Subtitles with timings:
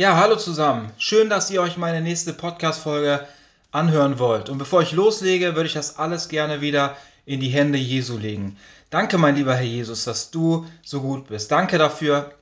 [0.00, 0.90] Ja, hallo zusammen.
[0.96, 3.28] Schön, dass ihr euch meine nächste Podcast-Folge
[3.70, 4.48] anhören wollt.
[4.48, 8.56] Und bevor ich loslege, würde ich das alles gerne wieder in die Hände Jesu legen.
[8.88, 11.50] Danke, mein lieber Herr Jesus, dass du so gut bist.
[11.52, 12.32] Danke dafür,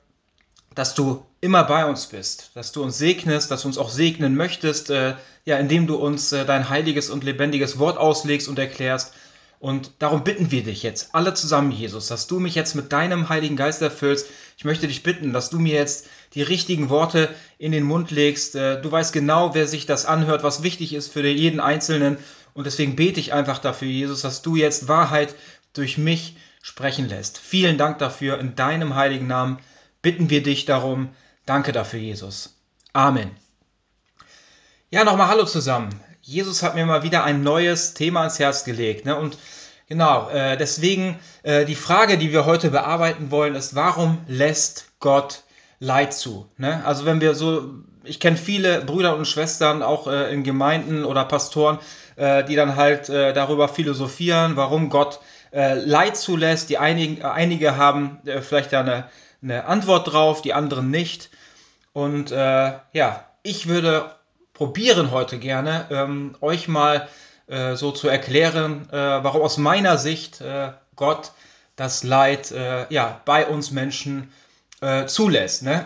[0.73, 4.37] dass du immer bei uns bist, dass du uns segnest, dass du uns auch segnen
[4.37, 9.11] möchtest, äh, ja, indem du uns äh, dein heiliges und lebendiges Wort auslegst und erklärst.
[9.59, 13.27] Und darum bitten wir dich jetzt alle zusammen, Jesus, dass du mich jetzt mit deinem
[13.27, 14.27] Heiligen Geist erfüllst.
[14.59, 18.55] Ich möchte dich bitten, dass du mir jetzt die richtigen Worte in den Mund legst.
[18.55, 22.17] Äh, du weißt genau, wer sich das anhört, was wichtig ist für jeden Einzelnen.
[22.53, 25.33] Und deswegen bete ich einfach dafür, Jesus, dass du jetzt Wahrheit
[25.71, 27.37] durch mich sprechen lässt.
[27.37, 28.37] Vielen Dank dafür.
[28.37, 29.59] In deinem heiligen Namen
[30.01, 31.07] bitten wir dich darum.
[31.45, 32.59] Danke dafür, Jesus.
[32.91, 33.31] Amen.
[34.89, 36.01] Ja, nochmal Hallo zusammen.
[36.21, 39.05] Jesus hat mir mal wieder ein neues Thema ans Herz gelegt.
[39.05, 39.15] Ne?
[39.15, 39.37] Und
[39.89, 45.43] genau, äh, deswegen äh, die Frage, die wir heute bearbeiten wollen, ist, warum lässt Gott
[45.79, 46.47] Leid zu?
[46.57, 46.81] Ne?
[46.85, 51.25] Also wenn wir so, ich kenne viele Brüder und Schwestern auch äh, in Gemeinden oder
[51.25, 51.79] Pastoren,
[52.15, 55.19] äh, die dann halt äh, darüber philosophieren, warum Gott
[55.51, 56.69] äh, Leid zulässt.
[56.69, 59.09] Die einigen, einige haben vielleicht da eine,
[59.41, 61.29] eine Antwort drauf, die anderen nicht.
[61.91, 64.11] Und ja, ich würde
[64.53, 67.07] probieren heute gerne, ähm, euch mal
[67.49, 71.31] äh, so zu erklären, äh, warum aus meiner Sicht äh, Gott
[71.75, 74.31] das Leid äh, ja, bei uns Menschen
[74.81, 75.63] äh, zulässt.
[75.63, 75.85] Ne?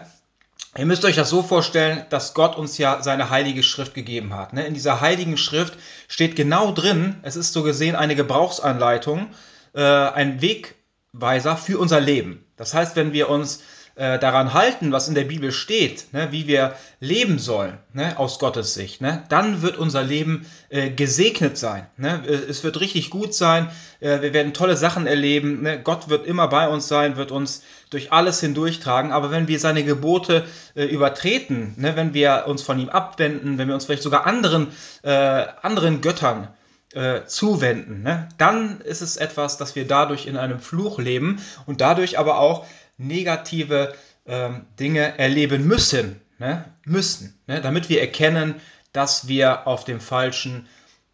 [0.78, 4.53] Ihr müsst euch das so vorstellen, dass Gott uns ja seine heilige Schrift gegeben hat.
[4.53, 4.66] Ne?
[4.66, 9.30] In dieser heiligen Schrift steht genau drin, es ist so gesehen eine Gebrauchsanleitung,
[9.75, 12.45] ein Wegweiser für unser Leben.
[12.58, 13.64] Das heißt, wenn wir uns
[13.95, 18.39] äh, daran halten, was in der Bibel steht, ne, wie wir leben sollen, ne, aus
[18.39, 21.86] Gottes Sicht, ne, dann wird unser Leben äh, gesegnet sein.
[21.97, 22.23] Ne?
[22.27, 23.69] Äh, es wird richtig gut sein.
[23.99, 25.61] Äh, wir werden tolle Sachen erleben.
[25.61, 25.80] Ne?
[25.80, 29.11] Gott wird immer bei uns sein, wird uns durch alles hindurchtragen.
[29.11, 33.67] Aber wenn wir seine Gebote äh, übertreten, ne, wenn wir uns von ihm abwenden, wenn
[33.67, 34.69] wir uns vielleicht sogar anderen,
[35.03, 36.47] äh, anderen Göttern
[36.94, 38.30] äh, zuwenden, ne?
[38.38, 42.65] dann ist es etwas, dass wir dadurch in einem Fluch leben und dadurch aber auch
[42.98, 43.95] negative
[44.26, 46.65] ähm, Dinge erleben müssen, ne?
[46.86, 47.61] müssen, ne?
[47.61, 48.55] damit wir erkennen,
[48.92, 50.67] dass wir auf dem falschen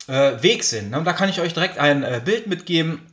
[0.07, 0.91] äh, Weg sind.
[0.91, 0.97] Ne?
[0.97, 3.06] Und da kann ich euch direkt ein äh, Bild mitgeben.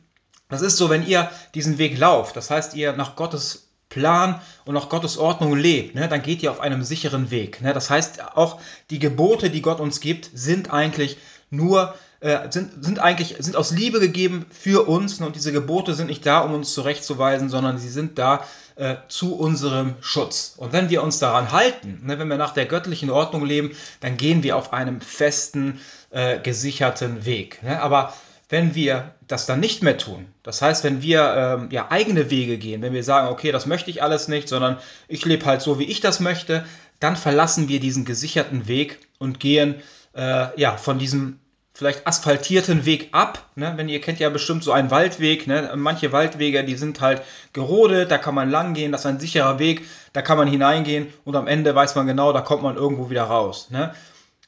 [0.49, 4.75] Das ist so, wenn ihr diesen Weg lauft, das heißt, ihr nach Gottes Plan und
[4.75, 7.61] nach Gottes Ordnung lebt, ne, dann geht ihr auf einem sicheren Weg.
[7.61, 7.73] Ne?
[7.73, 11.17] Das heißt, auch die Gebote, die Gott uns gibt, sind eigentlich
[11.49, 15.93] nur äh, sind, sind eigentlich sind aus Liebe gegeben für uns ne, und diese Gebote
[15.93, 18.43] sind nicht da, um uns zurechtzuweisen, sondern sie sind da
[18.75, 20.55] äh, zu unserem Schutz.
[20.57, 24.17] Und wenn wir uns daran halten, ne, wenn wir nach der göttlichen Ordnung leben, dann
[24.17, 27.61] gehen wir auf einem festen, äh, gesicherten Weg.
[27.63, 27.81] Ne?
[27.81, 28.13] Aber
[28.49, 32.57] wenn wir das dann nicht mehr tun, das heißt, wenn wir ähm, ja eigene Wege
[32.57, 34.77] gehen, wenn wir sagen, okay, das möchte ich alles nicht, sondern
[35.09, 36.65] ich lebe halt so, wie ich das möchte,
[36.99, 39.75] dann verlassen wir diesen gesicherten Weg und gehen
[40.15, 41.39] äh, ja von diesem
[41.73, 43.45] vielleicht asphaltierten Weg ab.
[43.55, 43.73] Ne?
[43.75, 45.45] Wenn ihr kennt ja bestimmt so einen Waldweg.
[45.45, 45.71] Ne?
[45.75, 47.21] Manche Waldwege, die sind halt
[47.53, 51.13] gerodet, da kann man lang gehen, das ist ein sicherer Weg, da kann man hineingehen
[51.23, 53.67] und am Ende weiß man genau, da kommt man irgendwo wieder raus.
[53.69, 53.93] Ne?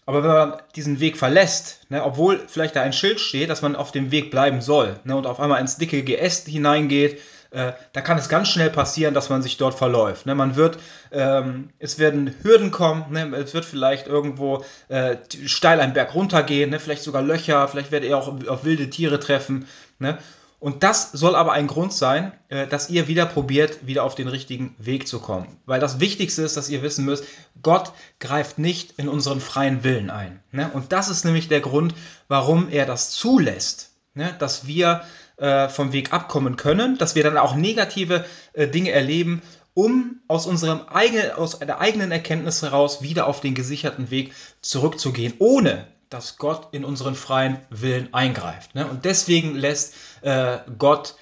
[0.07, 3.75] Aber wenn man diesen Weg verlässt, ne, obwohl vielleicht da ein Schild steht, dass man
[3.75, 7.21] auf dem Weg bleiben soll, ne, und auf einmal ins dicke Geäst hineingeht,
[7.51, 10.25] äh, da kann es ganz schnell passieren, dass man sich dort verläuft.
[10.25, 10.35] Ne?
[10.35, 10.77] Man wird,
[11.11, 13.35] ähm, es werden Hürden kommen, ne?
[13.37, 16.79] es wird vielleicht irgendwo äh, steil einen Berg runtergehen, ne?
[16.79, 19.67] vielleicht sogar Löcher, vielleicht werdet ihr auch auf wilde Tiere treffen.
[19.97, 20.17] Ne?
[20.59, 24.27] Und das soll aber ein Grund sein, äh, dass ihr wieder probiert, wieder auf den
[24.27, 25.57] richtigen Weg zu kommen.
[25.65, 27.23] Weil das Wichtigste ist, dass ihr wissen müsst,
[27.63, 30.43] Gott greift nicht in unseren freien Willen ein.
[30.51, 30.69] Ne?
[30.73, 31.95] Und das ist nämlich der Grund,
[32.27, 34.35] warum er das zulässt, ne?
[34.37, 35.01] dass wir
[35.39, 39.41] äh, vom Weg abkommen können, dass wir dann auch negative äh, Dinge erleben,
[39.73, 45.33] um aus unserem eigenen, aus der eigenen Erkenntnis heraus wieder auf den gesicherten Weg zurückzugehen,
[45.39, 48.75] ohne dass Gott in unseren freien Willen eingreift.
[48.75, 48.87] Ne?
[48.87, 51.15] Und deswegen lässt äh, Gott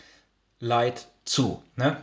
[0.60, 1.62] Leid zu.
[1.76, 1.98] Ne?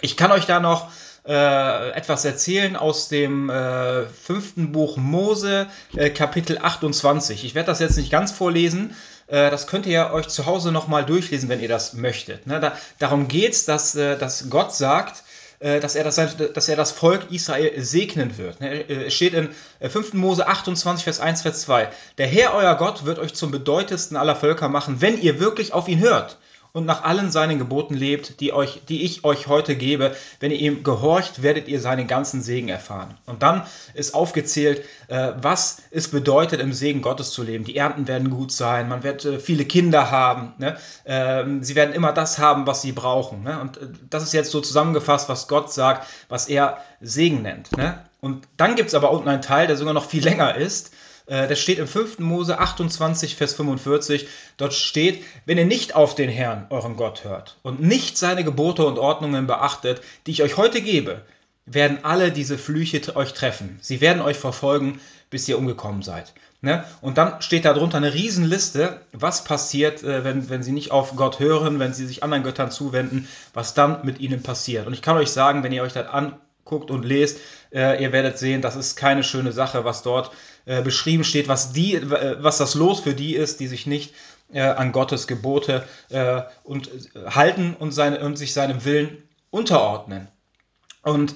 [0.00, 0.90] Ich kann euch da noch
[1.26, 7.44] äh, etwas erzählen aus dem äh, fünften Buch Mose, äh, Kapitel 28.
[7.44, 8.94] Ich werde das jetzt nicht ganz vorlesen,
[9.30, 12.46] das könnt ihr euch zu Hause nochmal durchlesen, wenn ihr das möchtet.
[12.46, 12.60] Ne?
[12.60, 15.22] Da, darum geht es, dass, äh, dass Gott sagt,
[15.60, 18.60] äh, dass er das, dass er das Volk Israel segnen wird.
[18.60, 18.88] Ne?
[18.88, 19.50] Es steht in
[19.80, 20.14] 5.
[20.14, 21.90] Mose 28, Vers 1, Vers 2.
[22.18, 25.86] Der Herr, euer Gott, wird euch zum bedeutendsten aller Völker machen, wenn ihr wirklich auf
[25.86, 26.38] ihn hört
[26.72, 30.58] und nach allen seinen Geboten lebt, die, euch, die ich euch heute gebe, wenn ihr
[30.58, 33.14] ihm gehorcht, werdet ihr seinen ganzen Segen erfahren.
[33.26, 33.62] Und dann
[33.94, 37.64] ist aufgezählt, äh, was es bedeutet, im Segen Gottes zu leben.
[37.64, 40.76] Die Ernten werden gut sein, man wird äh, viele Kinder haben, ne?
[41.06, 43.42] ähm, sie werden immer das haben, was sie brauchen.
[43.42, 43.60] Ne?
[43.60, 47.76] Und äh, das ist jetzt so zusammengefasst, was Gott sagt, was er Segen nennt.
[47.76, 48.04] Ne?
[48.20, 50.92] Und dann gibt es aber unten einen Teil, der sogar noch viel länger ist.
[51.30, 52.18] Äh, das steht im 5.
[52.18, 54.28] Mose 28, Vers 45.
[54.56, 58.84] Dort steht, wenn ihr nicht auf den Herrn, euren Gott, hört und nicht seine Gebote
[58.84, 61.22] und Ordnungen beachtet, die ich euch heute gebe,
[61.66, 63.78] werden alle diese Flüche euch treffen.
[63.80, 65.00] Sie werden euch verfolgen,
[65.30, 66.34] bis ihr umgekommen seid.
[66.62, 66.84] Ne?
[67.00, 71.14] Und dann steht da drunter eine Riesenliste, was passiert, äh, wenn, wenn sie nicht auf
[71.16, 74.86] Gott hören, wenn sie sich anderen Göttern zuwenden, was dann mit ihnen passiert.
[74.86, 77.38] Und ich kann euch sagen, wenn ihr euch das anguckt und lest,
[77.72, 80.32] äh, ihr werdet sehen, das ist keine schöne Sache, was dort
[80.66, 84.14] äh, beschrieben steht, was, die, äh, was das Los für die ist, die sich nicht
[84.52, 86.90] äh, an Gottes Gebote äh, und,
[87.26, 90.28] halten und, seine, und sich seinem Willen unterordnen.
[91.02, 91.34] Und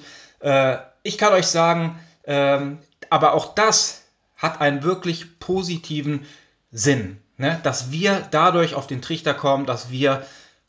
[1.01, 2.77] ich kann euch sagen, ähm,
[3.09, 4.03] aber auch das
[4.35, 6.27] hat einen wirklich positiven
[6.71, 7.59] Sinn, ne?
[7.63, 10.23] dass wir dadurch auf den Trichter kommen, dass wir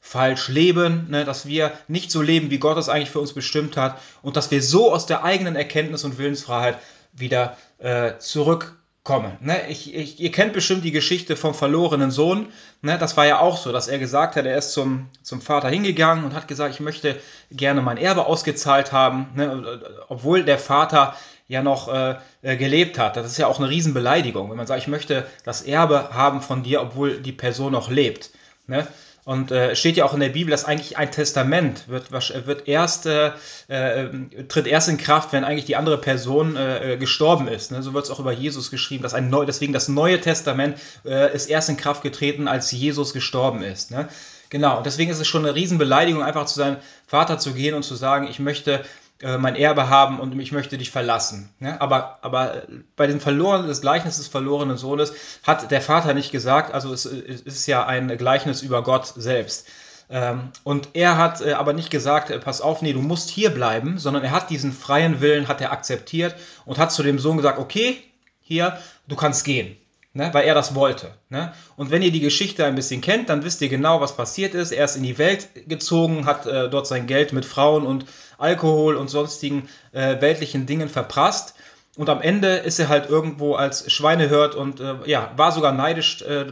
[0.07, 3.77] falsch leben, ne, dass wir nicht so leben, wie Gott es eigentlich für uns bestimmt
[3.77, 6.79] hat und dass wir so aus der eigenen Erkenntnis und Willensfreiheit
[7.17, 9.37] wieder äh, zurückkommen.
[9.41, 9.69] Ne?
[9.69, 12.47] Ich, ich, ihr kennt bestimmt die Geschichte vom verlorenen Sohn.
[12.83, 12.99] Ne?
[12.99, 16.25] Das war ja auch so, dass er gesagt hat, er ist zum, zum Vater hingegangen
[16.25, 17.17] und hat gesagt, ich möchte
[17.51, 19.81] gerne mein Erbe ausgezahlt haben, ne?
[20.09, 21.15] obwohl der Vater
[21.49, 23.17] ja noch äh, äh, gelebt hat.
[23.17, 26.63] Das ist ja auch eine Riesenbeleidigung, wenn man sagt, ich möchte das Erbe haben von
[26.63, 28.31] dir, obwohl die Person noch lebt.
[28.67, 28.87] Ne?
[29.27, 33.07] Und äh, steht ja auch in der Bibel, dass eigentlich ein Testament wird, wird erst,
[33.07, 33.33] äh,
[33.67, 34.09] äh,
[34.47, 37.73] tritt erst in Kraft, wenn eigentlich die andere Person äh, äh gestorben ist.
[37.73, 37.83] Ne?
[37.83, 41.35] So wird es auch über Jesus geschrieben, dass ein neu, deswegen das Neue Testament äh,
[41.35, 43.91] ist erst in Kraft getreten, als Jesus gestorben ist.
[43.91, 44.09] Ne?
[44.49, 46.77] Genau, und deswegen ist es schon eine Riesenbeleidigung, einfach zu seinem
[47.09, 48.85] Vater zu gehen und zu sagen, ich möchte
[49.23, 51.49] mein Erbe haben und ich möchte dich verlassen.
[51.61, 52.63] Ja, aber, aber
[52.97, 57.07] bei dem Verloren des Gleichnisses des verlorenen Sohnes hat der Vater nicht gesagt, also es,
[57.07, 59.69] es ist ja ein Gleichnis über Gott selbst.
[60.09, 63.51] Ähm, und er hat äh, aber nicht gesagt, äh, pass auf, nee, du musst hier
[63.51, 67.37] bleiben, sondern er hat diesen freien Willen, hat er akzeptiert und hat zu dem Sohn
[67.37, 67.97] gesagt, okay,
[68.41, 68.79] hier,
[69.09, 69.77] du kannst gehen
[70.17, 71.11] ne, weil er das wollte.
[71.29, 71.53] Ne?
[71.77, 74.73] Und wenn ihr die Geschichte ein bisschen kennt, dann wisst ihr genau, was passiert ist.
[74.73, 78.07] Er ist in die Welt gezogen, hat äh, dort sein Geld mit Frauen und
[78.39, 81.55] Alkohol und sonstigen äh, weltlichen Dingen verprasst.
[81.97, 86.21] Und am Ende ist er halt irgendwo als Schweinehirt und äh, ja, war sogar neidisch
[86.23, 86.47] äh,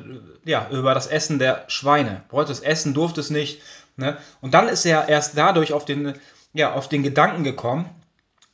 [0.44, 2.22] ja, über das Essen der Schweine.
[2.31, 3.60] Wollte es essen, durfte es nicht.
[3.96, 4.16] Ne?
[4.40, 6.14] Und dann ist er erst dadurch auf den,
[6.54, 7.90] ja, auf den Gedanken gekommen,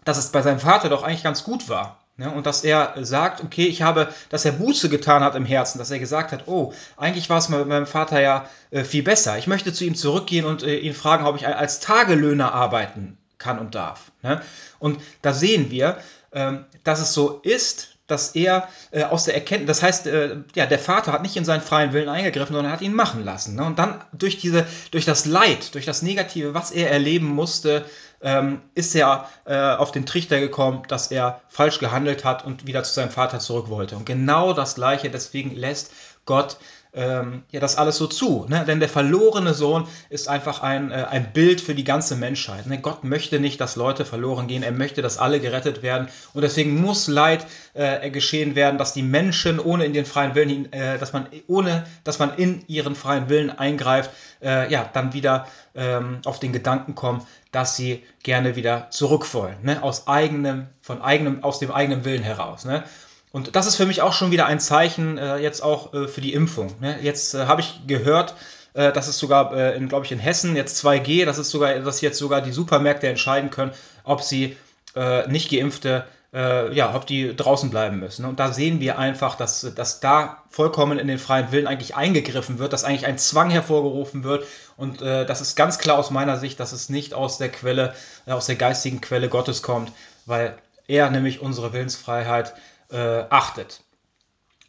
[0.05, 2.01] dass es bei seinem Vater doch eigentlich ganz gut war.
[2.17, 2.29] Ne?
[2.29, 5.93] Und dass er sagt, okay, ich habe, dass er Buße getan hat im Herzen, dass
[5.93, 9.39] er gesagt hat, oh, eigentlich war es mit meinem Vater ja äh, viel besser.
[9.39, 13.59] Ich möchte zu ihm zurückgehen und äh, ihn fragen, ob ich als Tagelöhner arbeiten kann
[13.59, 14.13] und darf.
[14.23, 14.41] Ne?
[14.79, 15.99] Und da sehen wir,
[16.33, 20.67] ähm, dass es so ist, dass er äh, aus der Erkenntnis, das heißt, äh, ja,
[20.67, 23.55] der Vater hat nicht in seinen freien Willen eingegriffen, sondern hat ihn machen lassen.
[23.55, 23.65] Ne?
[23.65, 27.85] Und dann durch diese, durch das Leid, durch das Negative, was er erleben musste,
[28.21, 32.83] ähm, ist er äh, auf den Trichter gekommen, dass er falsch gehandelt hat und wieder
[32.83, 33.97] zu seinem Vater zurück wollte.
[33.97, 35.93] Und genau das Gleiche, deswegen lässt
[36.27, 36.59] Gott
[36.93, 38.47] ähm, ja das alles so zu.
[38.49, 38.65] Ne?
[38.67, 42.67] Denn der verlorene Sohn ist einfach ein, äh, ein Bild für die ganze Menschheit.
[42.67, 42.79] Ne?
[42.79, 44.63] Gott möchte nicht, dass Leute verloren gehen.
[44.63, 46.09] Er möchte, dass alle gerettet werden.
[46.35, 50.73] Und deswegen muss Leid äh, geschehen werden, dass die Menschen ohne in den freien Willen,
[50.73, 54.11] äh, dass man ohne, dass man in ihren freien Willen eingreift,
[54.43, 59.57] äh, ja, dann wieder ähm, auf den Gedanken kommen, dass sie gerne wieder zurück wollen.
[59.63, 59.83] Ne?
[59.83, 62.65] Aus eigenem, von eigenem, aus dem eigenen Willen heraus.
[62.65, 62.85] Ne?
[63.33, 66.21] Und das ist für mich auch schon wieder ein Zeichen, äh, jetzt auch äh, für
[66.21, 66.75] die Impfung.
[66.81, 66.99] Ne?
[67.01, 68.35] Jetzt äh, habe ich gehört,
[68.73, 72.01] äh, dass es sogar, äh, glaube ich, in Hessen jetzt 2G, dass es sogar, dass
[72.01, 73.73] jetzt sogar die Supermärkte entscheiden können,
[74.05, 74.57] ob sie
[74.95, 78.25] äh, nicht geimpfte, ja, ob die draußen bleiben müssen.
[78.25, 82.61] Und da sehen wir einfach, dass, dass da vollkommen in den freien Willen eigentlich eingegriffen
[82.61, 84.47] wird, dass eigentlich ein Zwang hervorgerufen wird.
[84.77, 87.95] Und das ist ganz klar aus meiner Sicht, dass es nicht aus der Quelle,
[88.27, 89.91] aus der geistigen Quelle Gottes kommt,
[90.25, 90.57] weil
[90.87, 92.55] er nämlich unsere Willensfreiheit
[92.91, 93.83] äh, achtet.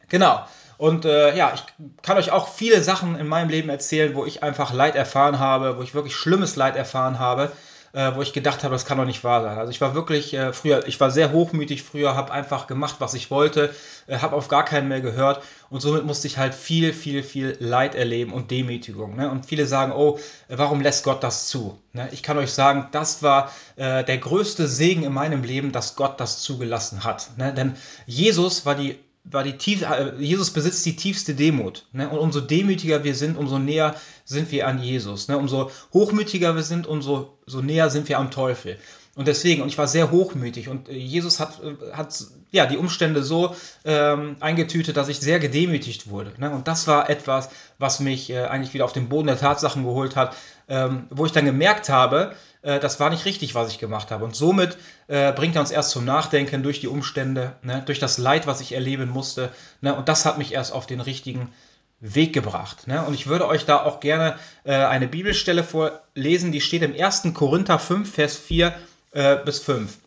[0.10, 0.46] Genau.
[0.78, 1.64] Und äh, ja, ich
[2.02, 5.78] kann euch auch viele Sachen in meinem Leben erzählen, wo ich einfach Leid erfahren habe,
[5.78, 7.52] wo ich wirklich schlimmes Leid erfahren habe,
[7.94, 9.58] äh, wo ich gedacht habe, das kann doch nicht wahr sein.
[9.58, 13.14] Also ich war wirklich äh, früher, ich war sehr hochmütig früher, habe einfach gemacht, was
[13.14, 13.74] ich wollte,
[14.08, 17.58] äh, habe auf gar keinen mehr gehört und somit musste ich halt viel, viel, viel
[17.60, 19.16] Leid erleben und Demütigung.
[19.16, 19.30] Ne?
[19.30, 21.80] Und viele sagen, oh, warum lässt Gott das zu?
[21.94, 22.10] Ne?
[22.12, 26.20] Ich kann euch sagen, das war äh, der größte Segen in meinem Leben, dass Gott
[26.20, 27.32] das zugelassen hat.
[27.38, 27.54] Ne?
[27.54, 31.86] Denn Jesus war die war die tief, äh, Jesus besitzt die tiefste Demut.
[31.94, 32.10] Ne?
[32.10, 35.28] Und umso demütiger wir sind, umso näher sind wir an Jesus.
[35.28, 35.38] Ne?
[35.38, 38.78] Umso hochmütiger wir sind, umso so näher sind wir am Teufel.
[39.22, 42.78] Und deswegen, und ich war sehr hochmütig und äh, Jesus hat, äh, hat ja, die
[42.78, 46.34] Umstände so ähm, eingetütet, dass ich sehr gedemütigt wurde.
[46.40, 46.50] Ne?
[46.50, 50.16] Und das war etwas, was mich äh, eigentlich wieder auf den Boden der Tatsachen geholt
[50.16, 50.36] hat,
[50.68, 54.26] ähm, wo ich dann gemerkt habe, äh, das war nicht richtig, was ich gemacht habe.
[54.26, 54.76] Und somit
[55.08, 57.84] äh, bringt er uns erst zum Nachdenken durch die Umstände, ne?
[57.86, 59.52] durch das Leid, was ich erleben musste.
[59.82, 59.94] Ne?
[59.94, 61.54] Und das hat mich erst auf den richtigen
[62.00, 62.88] Weg gebracht.
[62.88, 63.06] Ne?
[63.06, 67.36] Und ich würde euch da auch gerne äh, eine Bibelstelle vorlesen, die steht im 1.
[67.36, 68.74] Korinther 5, Vers 4
[69.12, 69.98] äh, bis 5.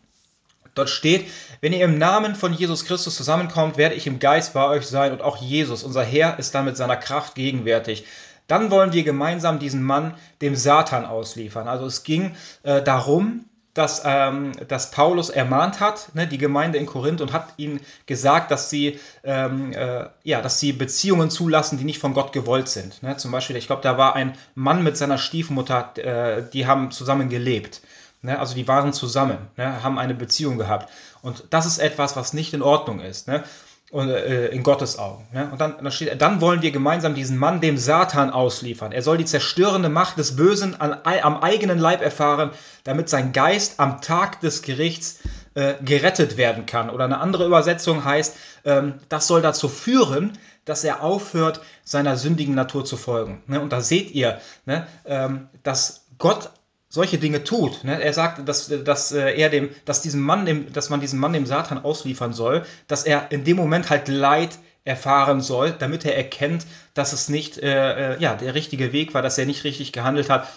[0.75, 1.27] Dort steht,
[1.61, 5.13] wenn ihr im Namen von Jesus Christus zusammenkommt, werde ich im Geist bei euch sein
[5.13, 8.05] und auch Jesus, unser Herr, ist dann mit seiner Kraft gegenwärtig.
[8.47, 11.67] Dann wollen wir gemeinsam diesen Mann dem Satan ausliefern.
[11.67, 13.45] Also es ging äh, darum,
[13.75, 18.49] dass, ähm, dass Paulus ermahnt hat, ne, die Gemeinde in Korinth, und hat ihnen gesagt,
[18.49, 23.03] dass sie, ähm, äh, ja, dass sie Beziehungen zulassen, die nicht von Gott gewollt sind.
[23.03, 23.17] Ne?
[23.17, 27.29] Zum Beispiel, ich glaube, da war ein Mann mit seiner Stiefmutter, äh, die haben zusammen
[27.29, 27.81] gelebt.
[28.25, 28.39] Ne?
[28.39, 29.83] Also die waren zusammen, ne?
[29.83, 30.91] haben eine Beziehung gehabt.
[31.21, 33.27] Und das ist etwas, was nicht in Ordnung ist.
[33.27, 33.43] Ne?
[33.91, 35.27] Und, äh, in Gottes Augen.
[35.31, 35.47] Ne?
[35.51, 38.91] Und dann, dann, steht, dann wollen wir gemeinsam diesen Mann dem Satan ausliefern.
[38.91, 42.51] Er soll die zerstörende Macht des Bösen an, am eigenen Leib erfahren,
[42.83, 45.19] damit sein Geist am Tag des Gerichts
[45.53, 46.89] äh, gerettet werden kann.
[46.89, 50.33] Oder eine andere Übersetzung heißt, ähm, das soll dazu führen,
[50.65, 53.43] dass er aufhört, seiner sündigen Natur zu folgen.
[53.47, 53.61] Ne?
[53.61, 56.49] Und da seht ihr, ne, ähm, dass Gott
[56.95, 57.83] solche Dinge tut.
[57.83, 58.01] Ne?
[58.01, 61.33] Er sagt, dass, dass äh, er dem, dass diesem Mann, dem, dass man diesen Mann
[61.33, 66.15] dem Satan ausliefern soll, dass er in dem Moment halt Leid erfahren soll, damit er
[66.15, 69.91] erkennt, dass es nicht äh, äh, ja, der richtige Weg war, dass er nicht richtig
[69.91, 70.47] gehandelt hat,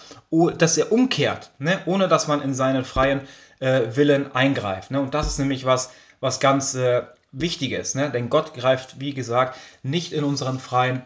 [0.57, 1.79] dass er umkehrt, ne?
[1.85, 3.21] ohne dass man in seinen freien
[3.59, 4.91] äh, Willen eingreift.
[4.91, 5.01] Ne?
[5.01, 5.91] Und das ist nämlich was,
[6.21, 7.01] was ganz äh,
[7.33, 8.11] Wichtiges, ne?
[8.11, 11.01] denn Gott greift, wie gesagt, nicht in unseren freien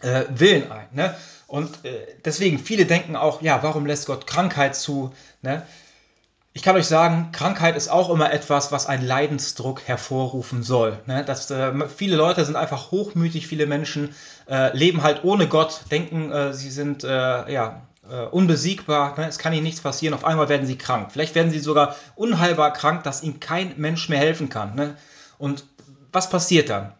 [0.00, 0.88] äh, Willen ein.
[0.92, 1.14] Ne?
[1.50, 5.12] Und äh, deswegen, viele denken auch, ja, warum lässt Gott Krankheit zu?
[5.42, 5.66] Ne?
[6.52, 11.00] Ich kann euch sagen, Krankheit ist auch immer etwas, was einen Leidensdruck hervorrufen soll.
[11.06, 11.24] Ne?
[11.24, 14.14] Das, äh, viele Leute sind einfach hochmütig, viele Menschen
[14.48, 17.08] äh, leben halt ohne Gott, denken, äh, sie sind äh,
[17.52, 19.26] ja, äh, unbesiegbar, ne?
[19.26, 21.10] es kann ihnen nichts passieren, auf einmal werden sie krank.
[21.10, 24.76] Vielleicht werden sie sogar unheilbar krank, dass ihnen kein Mensch mehr helfen kann.
[24.76, 24.96] Ne?
[25.36, 25.64] Und
[26.12, 26.92] was passiert dann?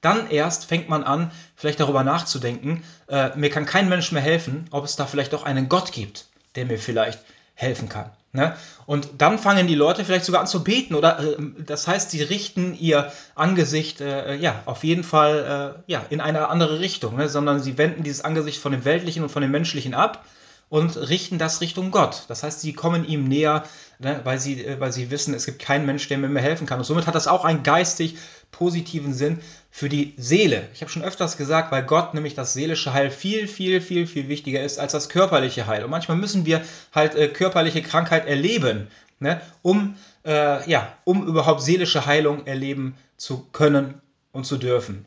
[0.00, 4.66] Dann erst fängt man an, vielleicht darüber nachzudenken, äh, mir kann kein Mensch mehr helfen,
[4.70, 7.20] ob es da vielleicht auch einen Gott gibt, der mir vielleicht
[7.54, 8.10] helfen kann.
[8.32, 8.54] Ne?
[8.86, 12.22] Und dann fangen die Leute vielleicht sogar an zu beten oder äh, das heißt, sie
[12.22, 17.28] richten ihr Angesicht äh, ja auf jeden Fall äh, ja in eine andere Richtung, ne?
[17.28, 20.24] sondern sie wenden dieses Angesicht von dem Weltlichen und von dem Menschlichen ab
[20.68, 22.24] und richten das Richtung Gott.
[22.28, 23.64] Das heißt, sie kommen ihm näher,
[23.98, 26.66] ne, weil, sie, äh, weil sie wissen, es gibt keinen Mensch, der mir mehr helfen
[26.66, 26.78] kann.
[26.78, 28.16] Und somit hat das auch einen geistig
[28.50, 30.68] positiven Sinn für die Seele.
[30.74, 34.28] Ich habe schon öfters gesagt, weil Gott nämlich das seelische Heil viel, viel, viel, viel
[34.28, 35.84] wichtiger ist als das körperliche Heil.
[35.84, 36.62] Und manchmal müssen wir
[36.94, 38.88] halt äh, körperliche Krankheit erleben,
[39.20, 44.00] ne, um, äh, ja, um überhaupt seelische Heilung erleben zu können
[44.32, 45.06] und zu dürfen.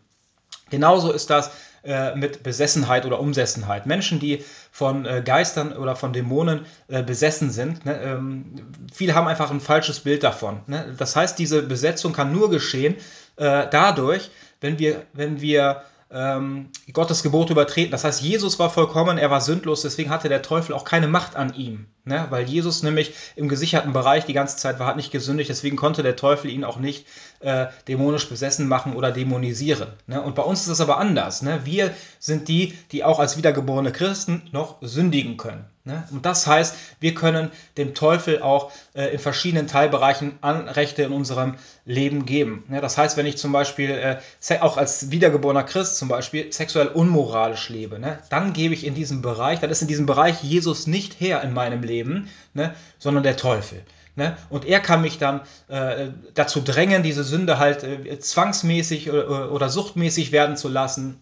[0.71, 1.51] Genauso ist das
[1.83, 3.85] äh, mit Besessenheit oder Umsessenheit.
[3.85, 8.55] Menschen, die von äh, Geistern oder von Dämonen äh, besessen sind, ne, ähm,
[8.93, 10.61] viele haben einfach ein falsches Bild davon.
[10.67, 10.95] Ne?
[10.97, 12.95] Das heißt, diese Besetzung kann nur geschehen
[13.35, 15.83] äh, dadurch, wenn wir, wenn wir
[16.13, 17.91] ähm, Gottes Gebote übertreten.
[17.91, 21.35] Das heißt, Jesus war vollkommen, er war sündlos, deswegen hatte der Teufel auch keine Macht
[21.35, 21.85] an ihm.
[22.03, 22.27] Ne?
[22.29, 26.03] Weil Jesus nämlich im gesicherten Bereich die ganze Zeit war, hat nicht gesündigt, deswegen konnte
[26.03, 27.05] der Teufel ihn auch nicht
[27.39, 29.89] äh, dämonisch besessen machen oder dämonisieren.
[30.07, 30.21] Ne?
[30.21, 31.41] Und bei uns ist das aber anders.
[31.41, 31.61] Ne?
[31.63, 35.65] Wir sind die, die auch als wiedergeborene Christen noch sündigen können.
[35.83, 36.03] Ne?
[36.11, 41.55] Und das heißt, wir können dem Teufel auch äh, in verschiedenen Teilbereichen Anrechte in unserem
[41.85, 42.65] Leben geben.
[42.67, 42.81] Ne?
[42.81, 47.69] Das heißt, wenn ich zum Beispiel äh, auch als wiedergeborener Christ zum Beispiel sexuell unmoralisch
[47.69, 48.19] lebe, ne?
[48.29, 51.53] dann gebe ich in diesem Bereich, dann ist in diesem Bereich Jesus nicht her in
[51.53, 52.75] meinem Leben, ne?
[52.99, 53.83] sondern der Teufel.
[54.15, 54.37] Ne?
[54.49, 59.69] Und er kann mich dann äh, dazu drängen, diese Sünde halt äh, zwangsmäßig oder, oder
[59.69, 61.21] suchtmäßig werden zu lassen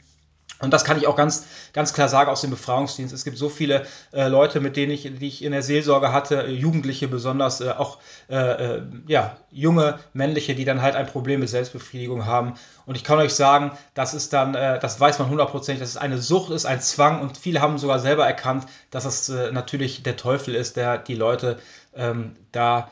[0.61, 3.13] und das kann ich auch ganz, ganz klar sagen aus dem Befreiungsdienst.
[3.13, 6.43] Es gibt so viele äh, Leute, mit denen ich, die ich in der Seelsorge hatte,
[6.43, 7.97] äh, Jugendliche besonders, äh, auch
[8.29, 12.55] äh, äh, ja, junge männliche, die dann halt ein Problem mit Selbstbefriedigung haben.
[12.85, 15.97] Und ich kann euch sagen, das ist dann, äh, das weiß man hundertprozentig, dass es
[15.97, 17.21] eine Sucht ist, ein Zwang.
[17.21, 21.59] Und viele haben sogar selber erkannt, dass es natürlich der Teufel ist, der die Leute
[21.95, 22.89] ähm, da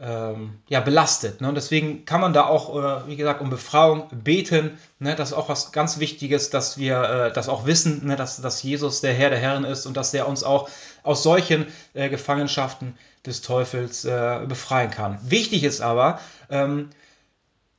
[0.00, 1.40] ähm, ja, belastet.
[1.40, 1.48] Ne?
[1.48, 4.78] Und deswegen kann man da auch, äh, wie gesagt, um Befreiung beten.
[4.98, 5.14] Ne?
[5.14, 8.16] Das ist auch was ganz Wichtiges, dass wir äh, das auch wissen, ne?
[8.16, 10.68] dass, dass Jesus der Herr der Herren ist und dass er uns auch
[11.02, 15.18] aus solchen äh, Gefangenschaften des Teufels äh, befreien kann.
[15.22, 16.90] Wichtig ist aber, ähm,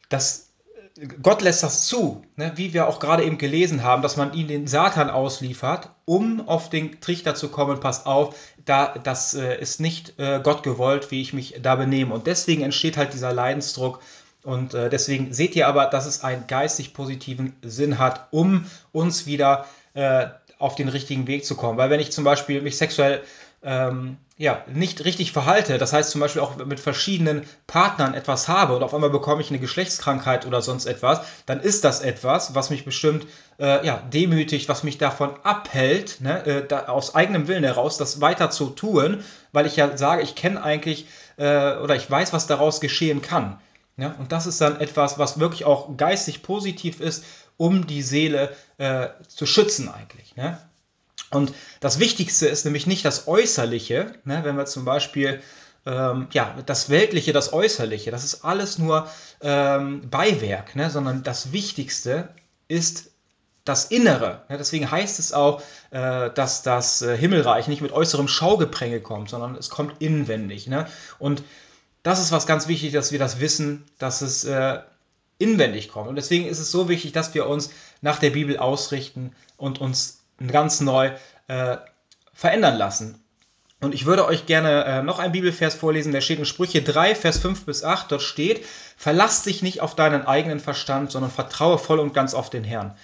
[0.09, 0.48] dass
[1.21, 2.51] Gott lässt das zu, ne?
[2.55, 6.69] wie wir auch gerade eben gelesen haben, dass man ihn den Satan ausliefert, um auf
[6.69, 11.21] den Trichter zu kommen, passt auf, da, das äh, ist nicht äh, Gott gewollt, wie
[11.21, 12.13] ich mich da benehme.
[12.13, 14.01] Und deswegen entsteht halt dieser Leidensdruck.
[14.43, 19.25] Und äh, deswegen seht ihr aber, dass es einen geistig positiven Sinn hat, um uns
[19.25, 20.27] wieder äh,
[20.57, 21.77] auf den richtigen Weg zu kommen.
[21.77, 23.21] Weil wenn ich zum Beispiel mich sexuell
[23.63, 28.73] ähm, ja, nicht richtig verhalte, das heißt zum Beispiel auch mit verschiedenen Partnern etwas habe
[28.73, 32.69] und auf einmal bekomme ich eine Geschlechtskrankheit oder sonst etwas, dann ist das etwas, was
[32.69, 33.25] mich bestimmt
[33.59, 38.21] äh, ja, demütigt, was mich davon abhält, ne, äh, da, aus eigenem Willen heraus, das
[38.21, 42.47] weiter zu tun, weil ich ja sage, ich kenne eigentlich äh, oder ich weiß, was
[42.47, 43.59] daraus geschehen kann.
[43.97, 47.25] Ja, und das ist dann etwas, was wirklich auch geistig positiv ist,
[47.57, 50.37] um die Seele äh, zu schützen eigentlich.
[50.37, 50.57] Ne?
[51.31, 55.41] Und das Wichtigste ist nämlich nicht das Äußerliche, ne, wenn wir zum Beispiel
[55.85, 59.07] ähm, ja, das Weltliche, das Äußerliche, das ist alles nur
[59.41, 62.29] ähm, Beiwerk, ne, sondern das Wichtigste
[62.67, 63.11] ist
[63.63, 64.43] das Innere.
[64.49, 69.29] Ne, deswegen heißt es auch, äh, dass das äh, Himmelreich nicht mit äußerem Schaugepränge kommt,
[69.29, 70.67] sondern es kommt inwendig.
[70.67, 70.87] Ne?
[71.19, 71.43] Und
[72.03, 74.79] das ist was ganz wichtig, dass wir das wissen, dass es äh,
[75.37, 76.07] inwendig kommt.
[76.07, 77.71] Und deswegen ist es so wichtig, dass wir uns
[78.01, 81.11] nach der Bibel ausrichten und uns ganz neu
[81.47, 81.77] äh,
[82.33, 83.23] verändern lassen.
[83.81, 87.15] Und ich würde euch gerne äh, noch einen Bibelvers vorlesen, der steht in Sprüche 3,
[87.15, 88.11] Vers 5 bis 8.
[88.11, 88.65] Dort steht,
[88.97, 92.95] verlass dich nicht auf deinen eigenen Verstand, sondern vertraue voll und ganz auf den Herrn.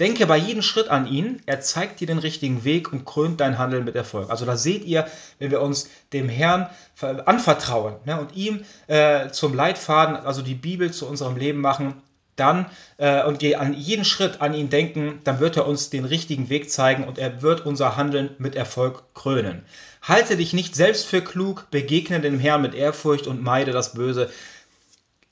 [0.00, 3.58] Denke bei jedem Schritt an ihn, er zeigt dir den richtigen Weg und krönt dein
[3.58, 4.28] Handeln mit Erfolg.
[4.28, 5.06] Also da seht ihr,
[5.38, 6.68] wenn wir uns dem Herrn
[7.00, 12.02] anvertrauen ne, und ihm äh, zum Leitfaden, also die Bibel zu unserem Leben machen,
[12.36, 16.04] dann äh, und wir an jeden Schritt an ihn denken, dann wird er uns den
[16.04, 19.62] richtigen Weg zeigen und er wird unser Handeln mit Erfolg krönen.
[20.02, 24.30] Halte dich nicht selbst für klug, begegne dem Herrn mit Ehrfurcht und meide das Böse.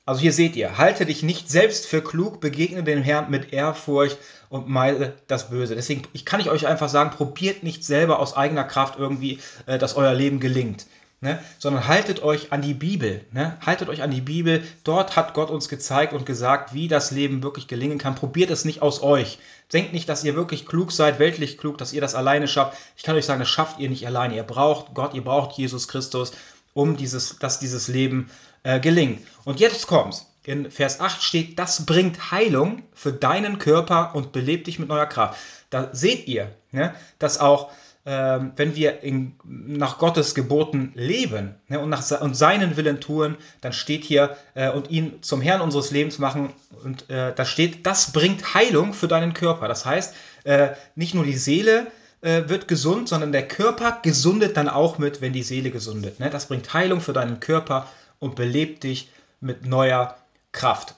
[0.05, 4.19] Also hier seht ihr, halte dich nicht selbst für klug, begegne dem Herrn mit Ehrfurcht
[4.49, 5.75] und meide das Böse.
[5.75, 9.79] Deswegen ich kann ich euch einfach sagen, probiert nicht selber aus eigener Kraft irgendwie, äh,
[9.79, 10.87] dass euer Leben gelingt
[11.23, 11.39] ne?
[11.59, 13.25] sondern haltet euch an die Bibel.
[13.33, 13.57] Ne?
[13.65, 14.63] Haltet euch an die Bibel.
[14.85, 18.15] Dort hat Gott uns gezeigt und gesagt, wie das Leben wirklich gelingen kann.
[18.15, 19.39] Probiert es nicht aus euch.
[19.73, 22.77] Denkt nicht, dass ihr wirklich klug seid, weltlich klug, dass ihr das alleine schafft.
[22.97, 24.37] Ich kann euch sagen, das schafft ihr nicht alleine.
[24.37, 26.33] Ihr braucht Gott, ihr braucht Jesus Christus,
[26.75, 28.29] um dieses, dass dieses Leben
[28.65, 29.27] äh, gelingt.
[29.45, 30.27] Und jetzt kommt's.
[30.45, 35.07] In Vers 8 steht, das bringt Heilung für deinen Körper und belebt dich mit neuer
[35.07, 35.39] Kraft.
[35.71, 37.71] Da seht ihr, ne, dass auch
[38.05, 43.73] wenn wir in, nach Gottes Geboten leben ne, und, nach, und seinen Willen tun, dann
[43.73, 48.13] steht hier äh, und ihn zum Herrn unseres Lebens machen und äh, da steht, das
[48.13, 49.69] bringt Heilung für deinen Körper.
[49.69, 51.87] Das heißt, äh, nicht nur die Seele
[52.23, 56.19] äh, wird gesund, sondern der Körper gesundet dann auch mit, wenn die Seele gesundet.
[56.19, 56.31] Ne?
[56.31, 57.89] Das bringt Heilung für deinen Körper
[58.19, 59.11] und belebt dich
[59.41, 60.17] mit neuer
[60.53, 60.95] Kraft.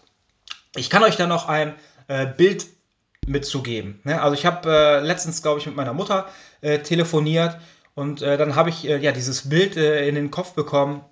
[0.76, 1.74] Ich kann euch da noch ein
[2.08, 2.66] äh, Bild
[3.26, 4.00] mitzugeben.
[4.04, 4.20] Ne?
[4.20, 6.28] Also ich habe äh, letztens, glaube ich, mit meiner Mutter
[6.60, 7.58] äh, telefoniert
[7.94, 11.02] und äh, dann habe ich äh, ja dieses Bild äh, in den Kopf bekommen,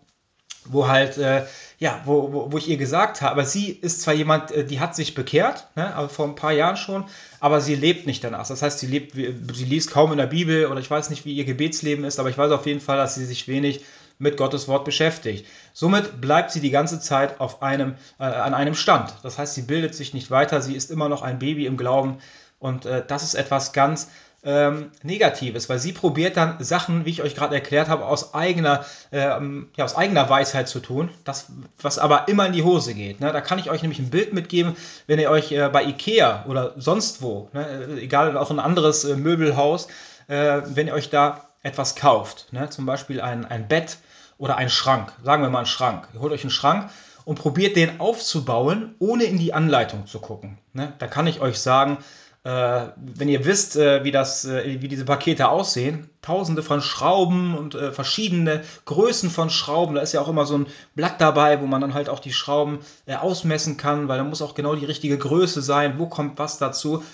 [0.65, 1.45] wo halt, äh,
[1.79, 4.95] ja, wo, wo, wo, ich ihr gesagt habe, aber sie ist zwar jemand, die hat
[4.95, 7.05] sich bekehrt, ne, aber vor ein paar Jahren schon,
[7.41, 8.47] aber sie lebt nicht danach.
[8.47, 11.35] Das heißt, sie lebt, sie liest kaum in der Bibel oder ich weiß nicht, wie
[11.35, 13.85] ihr Gebetsleben ist, aber ich weiß auf jeden Fall, dass sie sich wenig
[14.23, 15.47] mit Gottes Wort beschäftigt.
[15.73, 19.13] Somit bleibt sie die ganze Zeit auf einem, äh, an einem Stand.
[19.23, 22.19] Das heißt, sie bildet sich nicht weiter, sie ist immer noch ein Baby im Glauben
[22.59, 24.09] und äh, das ist etwas ganz
[24.45, 28.85] ähm, Negatives, weil sie probiert dann Sachen, wie ich euch gerade erklärt habe, aus eigener,
[29.13, 31.47] ähm, ja, aus eigener Weisheit zu tun, das,
[31.81, 33.21] was aber immer in die Hose geht.
[33.21, 33.33] Ne?
[33.33, 36.75] Da kann ich euch nämlich ein Bild mitgeben, wenn ihr euch äh, bei Ikea oder
[36.77, 39.87] sonst wo, ne, egal auch ein anderes äh, Möbelhaus,
[40.27, 42.69] äh, wenn ihr euch da etwas kauft, ne?
[42.71, 43.99] zum Beispiel ein, ein Bett
[44.43, 46.09] oder ein Schrank, sagen wir mal einen Schrank.
[46.13, 46.91] Ihr holt euch einen Schrank
[47.25, 50.59] und probiert den aufzubauen, ohne in die Anleitung zu gucken.
[50.73, 50.93] Ne?
[50.99, 51.99] Da kann ich euch sagen,
[52.43, 57.57] äh, wenn ihr wisst, äh, wie, das, äh, wie diese Pakete aussehen, tausende von Schrauben
[57.57, 61.61] und äh, verschiedene Größen von Schrauben, da ist ja auch immer so ein Blatt dabei,
[61.61, 64.75] wo man dann halt auch die Schrauben äh, ausmessen kann, weil da muss auch genau
[64.75, 67.05] die richtige Größe sein, wo kommt was dazu.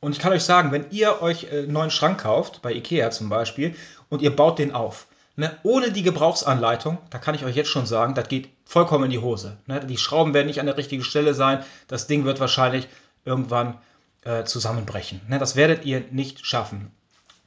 [0.00, 3.12] Und ich kann euch sagen, wenn ihr euch äh, einen neuen Schrank kauft, bei Ikea
[3.12, 3.76] zum Beispiel,
[4.08, 7.86] und ihr baut den auf, ne, ohne die Gebrauchsanleitung, da kann ich euch jetzt schon
[7.86, 9.56] sagen, das geht vollkommen in die Hose.
[9.66, 9.80] Ne?
[9.80, 12.88] Die Schrauben werden nicht an der richtigen Stelle sein, das Ding wird wahrscheinlich
[13.24, 13.78] irgendwann
[14.24, 15.20] äh, zusammenbrechen.
[15.28, 15.38] Ne?
[15.38, 16.90] Das werdet ihr nicht schaffen.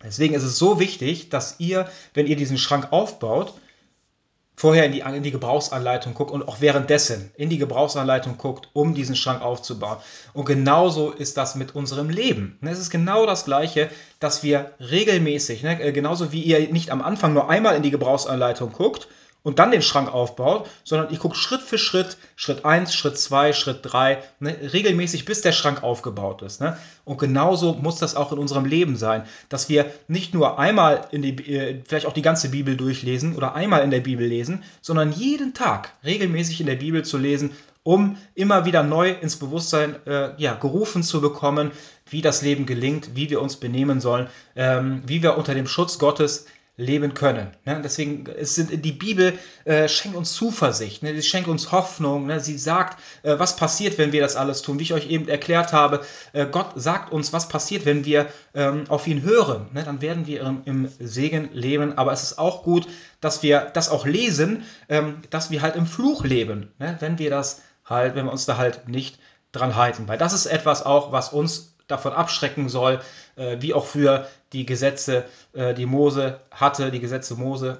[0.04, 3.54] Deswegen ist es so wichtig, dass ihr, wenn ihr diesen Schrank aufbaut,
[4.56, 8.94] vorher in die, in die Gebrauchsanleitung guckt und auch währenddessen in die Gebrauchsanleitung guckt, um
[8.94, 9.98] diesen Schrank aufzubauen.
[10.34, 12.58] Und genauso ist das mit unserem Leben.
[12.62, 13.90] Es ist genau das Gleiche,
[14.20, 17.92] dass wir regelmäßig, ne, äh, genauso wie ihr nicht am Anfang nur einmal in die
[17.92, 19.08] Gebrauchsanleitung guckt
[19.46, 23.54] und dann den Schrank aufbaut, sondern ich gucke Schritt für Schritt, Schritt 1, Schritt 2,
[23.54, 26.60] Schritt 3, ne, regelmäßig, bis der Schrank aufgebaut ist.
[26.60, 26.78] Ne?
[27.06, 31.22] Und genauso muss das auch in unserem Leben sein, dass wir nicht nur einmal in
[31.22, 35.12] die, äh, vielleicht auch die ganze Bibel durchlesen oder einmal in der Bibel lesen, sondern
[35.12, 37.52] jeden Tag regelmäßig in der Bibel zu lesen,
[37.84, 41.72] um immer wieder neu ins Bewusstsein äh, ja, gerufen zu bekommen,
[42.10, 46.00] wie das Leben gelingt, wie wir uns benehmen sollen, ähm, wie wir unter dem Schutz
[46.00, 47.48] Gottes leben können.
[47.66, 47.80] Ne?
[47.84, 51.16] Deswegen ist die Bibel äh, schenkt uns Zuversicht, ne?
[51.16, 52.26] sie schenkt uns Hoffnung.
[52.28, 52.40] Ne?
[52.42, 54.80] Sie sagt, äh, was passiert, wenn wir das alles tun.
[54.80, 58.84] Wie ich euch eben erklärt habe, äh, Gott sagt uns, was passiert, wenn wir ähm,
[58.90, 59.68] auf ihn hören.
[59.74, 59.84] Ne?
[59.84, 61.98] Dann werden wir im, im, Segen leben.
[61.98, 62.88] Aber es ist auch gut,
[63.22, 66.98] dass wir das auch lesen, ähm, dass wir halt im Fluch leben, ne?
[67.00, 69.18] wenn wir das halt, wenn wir uns da halt nicht
[69.54, 70.08] dran halten.
[70.08, 73.02] Weil das ist etwas auch, was uns davon abschrecken soll,
[73.36, 77.80] äh, wie auch früher die Gesetze, äh, die Mose hatte, die Gesetze Mose,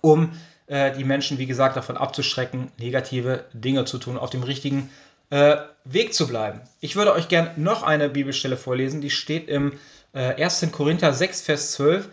[0.00, 0.32] um
[0.66, 4.90] äh, die Menschen, wie gesagt, davon abzuschrecken, negative Dinge zu tun, auf dem richtigen
[5.30, 6.60] äh, Weg zu bleiben.
[6.80, 9.78] Ich würde euch gern noch eine Bibelstelle vorlesen, die steht im
[10.12, 10.62] 1.
[10.62, 12.08] Äh, Korinther 6, Vers 12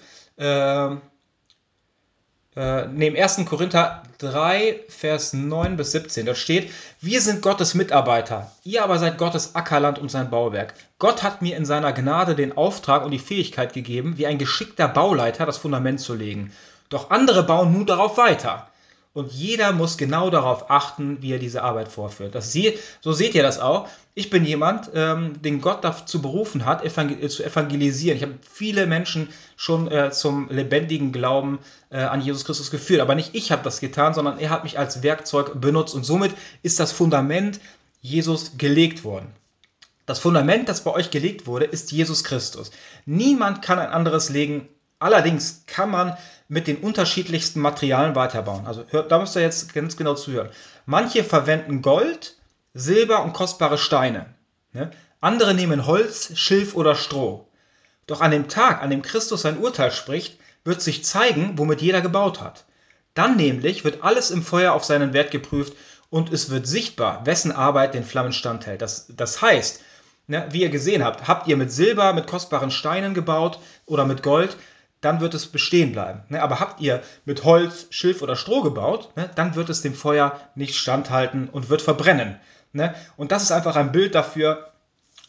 [2.57, 3.45] äh, neben 1.
[3.45, 6.25] Korinther 3, Vers 9 bis 17.
[6.25, 10.73] Da steht, wir sind Gottes Mitarbeiter, ihr aber seid Gottes Ackerland und sein Bauwerk.
[10.97, 14.87] Gott hat mir in seiner Gnade den Auftrag und die Fähigkeit gegeben, wie ein geschickter
[14.87, 16.51] Bauleiter das Fundament zu legen.
[16.89, 18.67] Doch andere bauen nun darauf weiter.
[19.17, 22.35] Und jeder muss genau darauf achten, wie er diese Arbeit vorführt.
[22.35, 23.89] Das sie, so seht ihr das auch.
[24.13, 28.15] Ich bin jemand, ähm, den Gott dazu berufen hat, evangel äh, zu evangelisieren.
[28.15, 31.57] Ich habe viele Menschen schon äh, zum lebendigen Glauben
[31.89, 33.01] äh, an Jesus Christus geführt.
[33.01, 35.95] Aber nicht ich habe das getan, sondern er hat mich als Werkzeug benutzt.
[35.95, 37.59] Und somit ist das Fundament
[38.01, 39.33] Jesus gelegt worden.
[40.05, 42.69] Das Fundament, das bei euch gelegt wurde, ist Jesus Christus.
[43.07, 48.65] Niemand kann ein anderes legen Allerdings kann man mit den unterschiedlichsten Materialien weiterbauen.
[48.65, 50.49] Also da müsst ihr jetzt ganz genau zuhören.
[50.85, 52.35] Manche verwenden Gold,
[52.73, 54.27] Silber und kostbare Steine.
[54.73, 54.91] Ne?
[55.19, 57.47] Andere nehmen Holz, Schilf oder Stroh.
[58.05, 62.01] Doch an dem Tag, an dem Christus sein Urteil spricht, wird sich zeigen, womit jeder
[62.01, 62.65] gebaut hat.
[63.13, 65.73] Dann nämlich wird alles im Feuer auf seinen Wert geprüft
[66.09, 68.81] und es wird sichtbar, wessen Arbeit den Flammen standhält.
[68.81, 69.81] Das, das heißt,
[70.27, 74.23] ne, wie ihr gesehen habt, habt ihr mit Silber, mit kostbaren Steinen gebaut oder mit
[74.23, 74.55] Gold,
[75.01, 76.23] dann wird es bestehen bleiben.
[76.29, 76.41] Ne?
[76.41, 79.29] Aber habt ihr mit Holz, Schilf oder Stroh gebaut, ne?
[79.35, 82.39] dann wird es dem Feuer nicht standhalten und wird verbrennen.
[82.73, 82.95] Ne?
[83.15, 84.71] Und das ist einfach ein Bild dafür,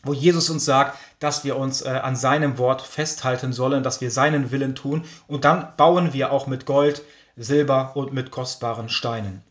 [0.02, 4.10] wo Jesus uns sagt, dass wir uns äh, an seinem Wort festhalten sollen, dass wir
[4.10, 7.02] seinen Willen tun und dann bauen wir auch mit Gold,
[7.36, 9.42] Silber und mit kostbaren Steinen.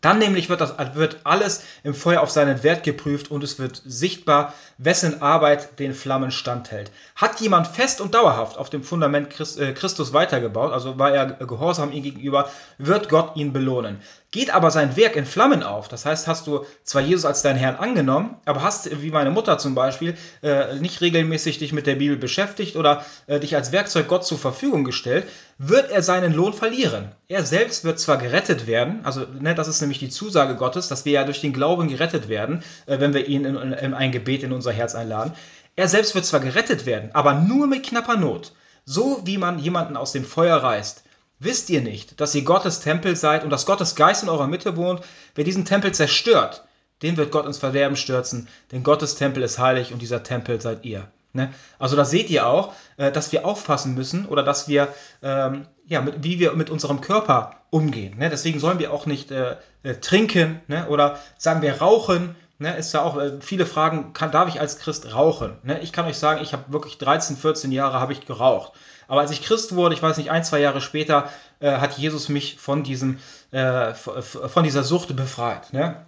[0.00, 3.82] Dann nämlich wird, das, wird alles im Feuer auf seinen Wert geprüft und es wird
[3.84, 6.90] sichtbar, wessen Arbeit den Flammen standhält.
[7.14, 9.28] Hat jemand fest und dauerhaft auf dem Fundament
[9.58, 14.00] äh, Christus weitergebaut, also war er gehorsam ihm gegenüber, wird Gott ihn belohnen.
[14.36, 17.56] Geht aber sein Werk in Flammen auf, das heißt, hast du zwar Jesus als deinen
[17.56, 21.94] Herrn angenommen, aber hast, wie meine Mutter zum Beispiel, äh, nicht regelmäßig dich mit der
[21.94, 26.52] Bibel beschäftigt oder äh, dich als Werkzeug Gott zur Verfügung gestellt, wird er seinen Lohn
[26.52, 27.12] verlieren.
[27.28, 31.06] Er selbst wird zwar gerettet werden, also ne, das ist nämlich die Zusage Gottes, dass
[31.06, 34.12] wir ja durch den Glauben gerettet werden, äh, wenn wir ihn in, in, in ein
[34.12, 35.32] Gebet in unser Herz einladen.
[35.76, 38.52] Er selbst wird zwar gerettet werden, aber nur mit knapper Not.
[38.84, 41.05] So wie man jemanden aus dem Feuer reißt.
[41.38, 44.76] Wisst ihr nicht, dass ihr Gottes Tempel seid und dass Gottes Geist in eurer Mitte
[44.76, 45.02] wohnt?
[45.34, 46.64] Wer diesen Tempel zerstört,
[47.02, 50.84] den wird Gott ins Verderben stürzen, denn Gottes Tempel ist heilig und dieser Tempel seid
[50.84, 51.08] ihr.
[51.34, 51.52] Ne?
[51.78, 54.88] Also da seht ihr auch, äh, dass wir aufpassen müssen oder dass wir,
[55.22, 58.16] ähm, ja, mit, wie wir mit unserem Körper umgehen.
[58.16, 58.30] Ne?
[58.30, 60.88] Deswegen sollen wir auch nicht äh, äh, trinken ne?
[60.88, 62.34] oder sagen wir rauchen.
[62.58, 65.58] Ne, ist ja auch äh, viele Fragen, kann, darf ich als Christ rauchen?
[65.62, 68.72] Ne, ich kann euch sagen, ich habe wirklich 13, 14 Jahre habe ich geraucht.
[69.08, 72.28] Aber als ich Christ wurde, ich weiß nicht, ein, zwei Jahre später, äh, hat Jesus
[72.28, 73.18] mich von, diesem,
[73.50, 75.72] äh, von dieser Sucht befreit.
[75.72, 76.06] Ne?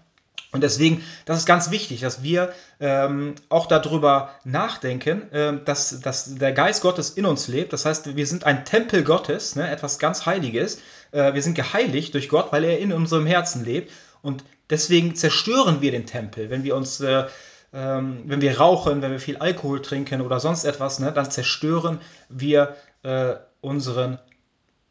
[0.50, 6.34] Und deswegen, das ist ganz wichtig, dass wir ähm, auch darüber nachdenken, äh, dass, dass
[6.37, 7.74] der Geist Gottes in uns lebt.
[7.74, 10.80] Das heißt, wir sind ein Tempel Gottes, ne, etwas ganz Heiliges.
[11.12, 13.92] Äh, wir sind geheiligt durch Gott, weil er in unserem Herzen lebt.
[14.22, 17.26] Und deswegen zerstören wir den Tempel, wenn wir uns äh,
[17.72, 22.00] ähm, wenn wir rauchen, wenn wir viel Alkohol trinken oder sonst etwas, ne, dann zerstören
[22.28, 24.18] wir äh, unseren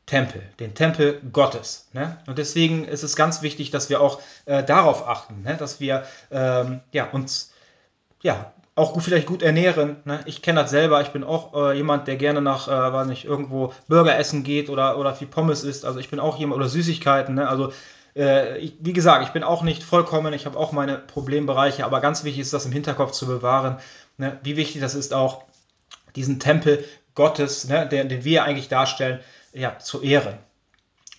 [0.05, 1.89] Tempel, den Tempel Gottes.
[1.93, 2.17] Ne?
[2.27, 5.57] Und deswegen ist es ganz wichtig, dass wir auch äh, darauf achten, ne?
[5.57, 7.51] dass wir ähm, ja, uns
[8.21, 9.97] ja, auch gut, vielleicht gut ernähren.
[10.05, 10.21] Ne?
[10.25, 11.01] Ich kenne das selber.
[11.01, 14.69] Ich bin auch äh, jemand, der gerne nach, äh, weiß nicht, irgendwo Burger essen geht
[14.69, 15.83] oder, oder viel Pommes isst.
[15.83, 17.35] Also ich bin auch jemand, oder Süßigkeiten.
[17.35, 17.49] Ne?
[17.49, 17.73] Also
[18.17, 20.33] äh, ich, wie gesagt, ich bin auch nicht vollkommen.
[20.33, 21.85] Ich habe auch meine Problembereiche.
[21.85, 23.77] Aber ganz wichtig ist das im Hinterkopf zu bewahren.
[24.17, 24.39] Ne?
[24.43, 25.43] Wie wichtig das ist auch,
[26.15, 29.19] diesen Tempel Gottes, ne, den, den wir eigentlich darstellen,
[29.53, 30.37] ja, zu ehren.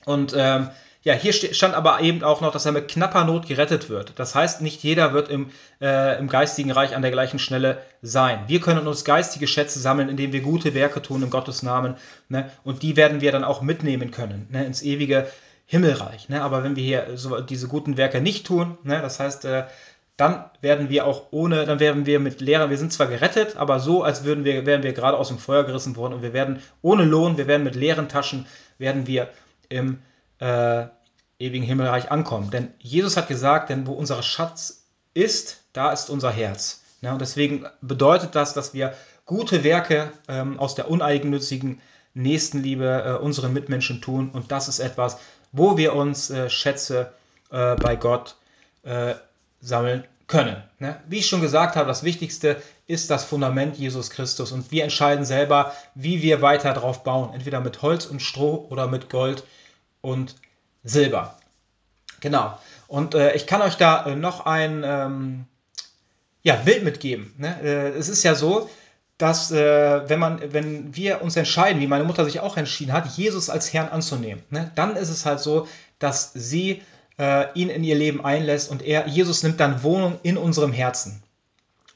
[0.05, 0.71] Und ähm,
[1.03, 4.13] ja, hier stand aber eben auch noch, dass er mit knapper Not gerettet wird.
[4.17, 8.45] Das heißt, nicht jeder wird im, äh, im geistigen Reich an der gleichen Stelle sein.
[8.47, 11.97] Wir können uns geistige Schätze sammeln, indem wir gute Werke tun in Gottes Namen.
[12.29, 12.51] Ne?
[12.65, 14.65] Und die werden wir dann auch mitnehmen können ne?
[14.65, 15.29] ins ewige
[15.71, 16.31] Himmelreich.
[16.31, 16.43] Ne?
[16.43, 19.03] Aber wenn wir hier so diese guten Werke nicht tun, ne?
[19.03, 19.65] das heißt, äh,
[20.17, 23.79] dann werden wir auch ohne, dann werden wir mit leeren, wir sind zwar gerettet, aber
[23.79, 26.63] so, als würden wir, wären wir gerade aus dem Feuer gerissen worden und wir werden
[26.81, 28.47] ohne Lohn, wir werden mit leeren Taschen,
[28.79, 29.29] werden wir
[29.69, 29.99] im
[30.41, 30.87] äh,
[31.39, 32.51] ewigen Himmelreich ankommen.
[32.51, 36.83] Denn Jesus hat gesagt, denn wo unser Schatz ist, da ist unser Herz.
[37.03, 38.95] Ja, und deswegen bedeutet das, dass wir
[39.27, 41.83] gute Werke ähm, aus der uneigennützigen
[42.15, 44.31] Nächstenliebe äh, unseren Mitmenschen tun.
[44.33, 45.19] Und das ist etwas,
[45.53, 47.13] wo wir uns äh, Schätze
[47.51, 48.37] äh, bei Gott
[48.83, 49.15] äh,
[49.61, 50.63] sammeln können.
[50.79, 51.01] Ne?
[51.09, 55.25] Wie ich schon gesagt habe, das Wichtigste ist das Fundament Jesus Christus und wir entscheiden
[55.25, 57.35] selber, wie wir weiter drauf bauen.
[57.35, 59.45] Entweder mit Holz und Stroh oder mit Gold
[60.01, 60.37] und
[60.85, 61.39] Silber.
[62.21, 62.59] Genau.
[62.87, 65.45] Und äh, ich kann euch da äh, noch ein ähm,
[66.43, 67.35] ja, Bild mitgeben.
[67.39, 67.61] Ne?
[67.63, 68.71] Äh, es ist ja so,
[69.19, 73.17] dass äh, wenn man, wenn wir uns entscheiden, wie meine Mutter sich auch entschieden hat,
[73.17, 74.71] Jesus als Herrn anzunehmen, ne?
[74.77, 75.67] dann ist es halt so,
[75.99, 76.83] dass sie
[77.19, 81.23] äh, ihn in ihr Leben einlässt und er, Jesus nimmt dann Wohnung in unserem Herzen.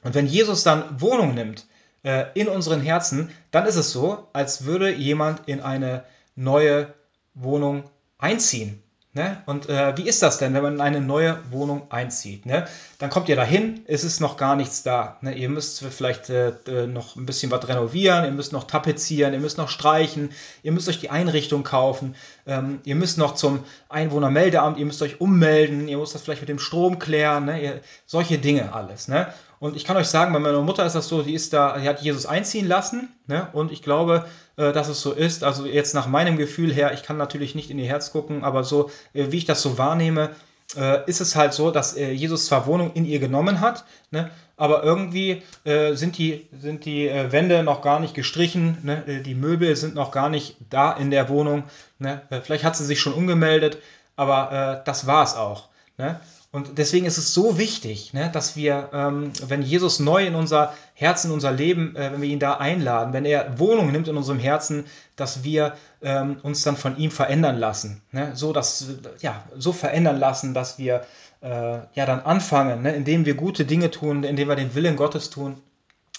[0.02, 1.66] Und wenn Jesus dann Wohnung nimmt
[2.02, 6.02] äh, in unseren Herzen, dann ist es so, als würde jemand in eine
[6.34, 6.92] neue
[7.34, 7.84] Wohnung
[8.18, 8.82] einziehen.
[9.14, 9.42] Ne?
[9.44, 12.46] Und äh, wie ist das denn, wenn man in eine neue Wohnung einzieht?
[12.46, 12.66] Ne?
[12.98, 15.18] Dann kommt ihr dahin, es ist noch gar nichts da.
[15.20, 15.34] Ne?
[15.34, 16.54] Ihr müsst vielleicht äh,
[16.86, 20.30] noch ein bisschen was renovieren, ihr müsst noch tapezieren, ihr müsst noch streichen,
[20.62, 22.14] ihr müsst euch die Einrichtung kaufen,
[22.46, 26.48] ähm, ihr müsst noch zum Einwohnermeldeamt, ihr müsst euch ummelden, ihr müsst das vielleicht mit
[26.48, 27.62] dem Strom klären, ne?
[27.62, 29.08] ihr, solche Dinge alles.
[29.08, 29.30] Ne?
[29.62, 31.88] Und ich kann euch sagen, bei meiner Mutter ist das so, die ist da, die
[31.88, 33.46] hat Jesus einziehen lassen, ne?
[33.52, 34.24] Und ich glaube,
[34.56, 35.44] äh, dass es so ist.
[35.44, 38.64] Also jetzt nach meinem Gefühl her, ich kann natürlich nicht in ihr Herz gucken, aber
[38.64, 40.30] so, äh, wie ich das so wahrnehme,
[40.74, 44.32] äh, ist es halt so, dass äh, Jesus zwar Wohnung in ihr genommen hat, ne?
[44.56, 49.22] aber irgendwie äh, sind die, sind die äh, Wände noch gar nicht gestrichen, ne?
[49.24, 51.62] die Möbel sind noch gar nicht da in der Wohnung.
[52.00, 52.20] Ne?
[52.42, 53.78] vielleicht hat sie sich schon umgemeldet,
[54.16, 55.68] aber das war es auch.
[55.98, 56.18] Ne?
[56.54, 60.74] Und deswegen ist es so wichtig, ne, dass wir, ähm, wenn Jesus neu in unser
[60.92, 64.18] Herz, in unser Leben, äh, wenn wir ihn da einladen, wenn er Wohnung nimmt in
[64.18, 64.84] unserem Herzen,
[65.16, 68.02] dass wir ähm, uns dann von ihm verändern lassen.
[68.12, 68.32] Ne?
[68.34, 68.86] So, dass,
[69.20, 71.06] ja, so verändern lassen, dass wir
[71.40, 75.30] äh, ja dann anfangen, ne, indem wir gute Dinge tun, indem wir den Willen Gottes
[75.30, 75.56] tun.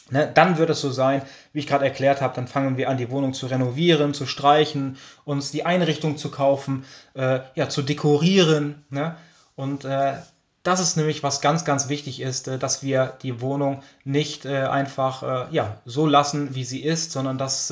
[0.10, 1.22] Ne, dann wird es so sein,
[1.54, 4.98] wie ich gerade erklärt habe, dann fangen wir an, die Wohnung zu renovieren, zu streichen,
[5.26, 8.84] uns die Einrichtung zu kaufen, äh, ja, zu dekorieren.
[8.89, 9.15] Ne?
[9.55, 10.15] Und äh,
[10.63, 14.63] das ist nämlich, was ganz, ganz wichtig ist, äh, dass wir die Wohnung nicht äh,
[14.63, 17.71] einfach äh, ja, so lassen, wie sie ist, sondern dass,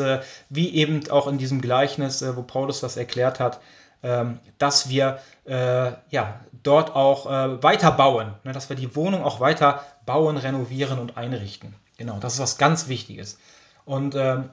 [0.50, 3.62] wie eben auch in diesem Gleichnis, wo Paulus das erklärt hat,
[4.04, 9.84] ähm, dass wir ja, dort auch weiter bauen, ne, dass wir die Wohnung auch weiter
[10.06, 11.74] bauen, renovieren und einrichten.
[11.98, 13.40] Genau, das ist was ganz Wichtiges.
[13.84, 14.52] Und ähm,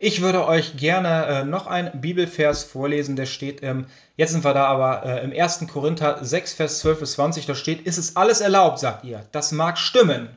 [0.00, 4.54] ich würde euch gerne äh, noch einen Bibelvers vorlesen, der steht, ähm, jetzt sind wir
[4.54, 5.66] da aber äh, im 1.
[5.72, 9.24] Korinther 6, Vers 12 bis 20, da steht, ist es alles erlaubt, sagt ihr.
[9.32, 10.28] Das mag stimmen,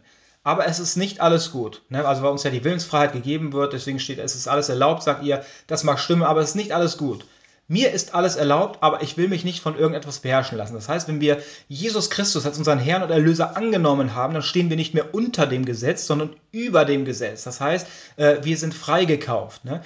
[0.44, 1.84] aber es ist nicht alles gut.
[1.90, 2.04] Ne?
[2.06, 5.24] Also weil uns ja die Willensfreiheit gegeben wird, deswegen steht, es ist alles erlaubt, sagt
[5.24, 7.26] ihr, das mag stimmen, aber es ist nicht alles gut.
[7.68, 10.74] Mir ist alles erlaubt, aber ich will mich nicht von irgendetwas beherrschen lassen.
[10.74, 14.70] Das heißt, wenn wir Jesus Christus als unseren Herrn und Erlöser angenommen haben, dann stehen
[14.70, 17.44] wir nicht mehr unter dem Gesetz, sondern über dem Gesetz.
[17.44, 19.64] Das heißt, äh, wir sind freigekauft.
[19.64, 19.82] Ne?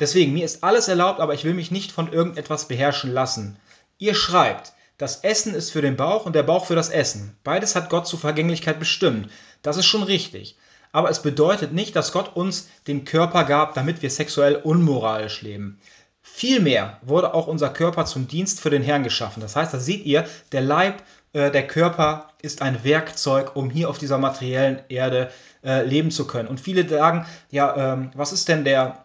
[0.00, 3.58] Deswegen, mir ist alles erlaubt, aber ich will mich nicht von irgendetwas beherrschen lassen.
[3.98, 7.36] Ihr schreibt, das Essen ist für den Bauch und der Bauch für das Essen.
[7.44, 9.30] Beides hat Gott zur Vergänglichkeit bestimmt.
[9.62, 10.56] Das ist schon richtig.
[10.92, 15.78] Aber es bedeutet nicht, dass Gott uns den Körper gab, damit wir sexuell unmoralisch leben.
[16.32, 19.40] Vielmehr wurde auch unser Körper zum Dienst für den Herrn geschaffen.
[19.40, 23.90] Das heißt, da seht ihr, der Leib, äh, der Körper ist ein Werkzeug, um hier
[23.90, 25.30] auf dieser materiellen Erde
[25.62, 26.48] äh, leben zu können.
[26.48, 29.04] Und viele sagen, ja, ähm, was ist denn der,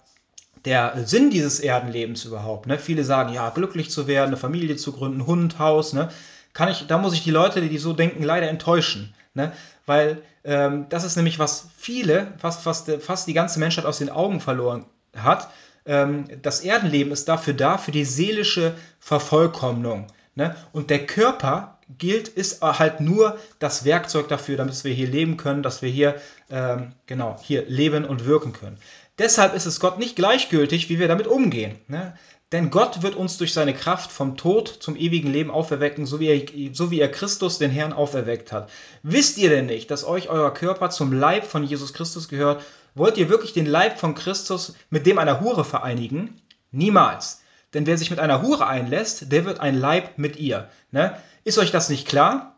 [0.64, 2.68] der Sinn dieses Erdenlebens überhaupt?
[2.68, 2.80] Ne?
[2.80, 5.94] Viele sagen, ja, glücklich zu werden, eine Familie zu gründen, Hund, Haus.
[5.94, 6.10] Ne?
[6.54, 9.14] Kann ich, da muss ich die Leute, die so denken, leider enttäuschen.
[9.34, 9.52] Ne?
[9.86, 14.10] Weil ähm, das ist nämlich, was viele, fast, fast, fast die ganze Menschheit aus den
[14.10, 14.86] Augen verloren
[15.16, 15.50] hat
[15.86, 20.08] das Erdenleben ist dafür da, für die seelische Vervollkommnung.
[20.34, 20.56] Ne?
[20.74, 25.64] Und der Körper gilt, ist halt nur das Werkzeug dafür, damit wir hier leben können,
[25.64, 26.16] dass wir hier,
[26.50, 28.78] ähm, genau, hier leben und wirken können.
[29.20, 31.78] Deshalb ist es Gott nicht gleichgültig, wie wir damit umgehen.
[31.88, 32.18] Ne?
[32.52, 36.28] Denn Gott wird uns durch seine Kraft vom Tod zum ewigen Leben auferwecken, so wie,
[36.28, 38.70] er, so wie er Christus, den Herrn, auferweckt hat.
[39.04, 42.64] Wisst ihr denn nicht, dass euch euer Körper zum Leib von Jesus Christus gehört
[42.96, 46.42] Wollt ihr wirklich den Leib von Christus mit dem einer Hure vereinigen?
[46.72, 47.42] Niemals.
[47.74, 50.70] denn wer sich mit einer Hure einlässt, der wird ein Leib mit ihr.
[50.92, 51.22] Ne?
[51.44, 52.58] Ist euch das nicht klar?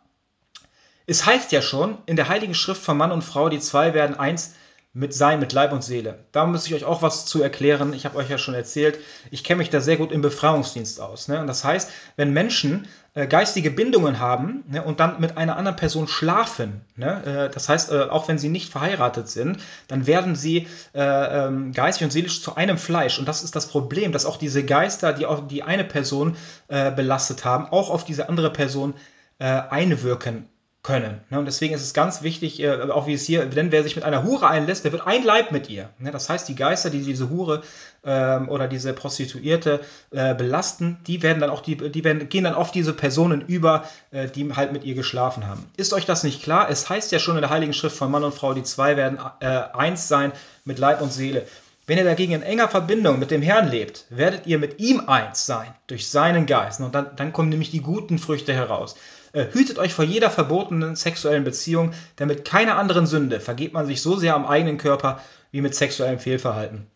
[1.07, 4.19] Es heißt ja schon in der Heiligen Schrift von Mann und Frau, die zwei werden
[4.19, 4.53] eins
[4.97, 6.25] mit sein, mit Leib und Seele.
[6.31, 7.93] Da muss ich euch auch was zu erklären.
[7.93, 8.97] Ich habe euch ja schon erzählt,
[9.29, 11.27] ich kenne mich da sehr gut im Befreiungsdienst aus.
[11.27, 11.39] Ne?
[11.39, 15.75] Und das heißt, wenn Menschen äh, geistige Bindungen haben ne, und dann mit einer anderen
[15.75, 20.35] Person schlafen, ne, äh, das heißt, äh, auch wenn sie nicht verheiratet sind, dann werden
[20.35, 23.19] sie äh, ähm, geistig und seelisch zu einem Fleisch.
[23.19, 26.37] Und das ist das Problem, dass auch diese Geister, die auch die eine Person
[26.69, 28.95] äh, belastet haben, auch auf diese andere Person
[29.37, 30.49] äh, einwirken
[30.87, 31.19] können.
[31.29, 31.37] Ne?
[31.37, 34.05] Und deswegen ist es ganz wichtig, äh, auch wie es hier, denn wer sich mit
[34.05, 35.89] einer Hure einlässt, der wird ein Leib mit ihr.
[35.99, 36.11] Ne?
[36.11, 37.61] Das heißt, die Geister, die diese Hure
[38.05, 42.53] ähm, oder diese Prostituierte äh, belasten, die werden dann auch, die, die werden, gehen dann
[42.53, 45.69] auf diese Personen über, äh, die halt mit ihr geschlafen haben.
[45.75, 46.69] Ist euch das nicht klar?
[46.69, 49.19] Es heißt ja schon in der Heiligen Schrift von Mann und Frau, die zwei werden
[49.19, 50.31] eins sein
[50.63, 51.45] mit Leib und Seele.
[51.85, 55.45] Wenn ihr dagegen in enger Verbindung mit dem Herrn lebt, werdet ihr mit ihm eins
[55.45, 56.79] sein, durch seinen Geist.
[56.81, 58.95] Und dann, dann kommen nämlich die guten Früchte heraus.
[59.33, 63.85] Äh, hütet euch vor jeder verbotenen sexuellen Beziehung, denn mit keiner anderen Sünde vergeht man
[63.85, 66.87] sich so sehr am eigenen Körper wie mit sexuellem Fehlverhalten.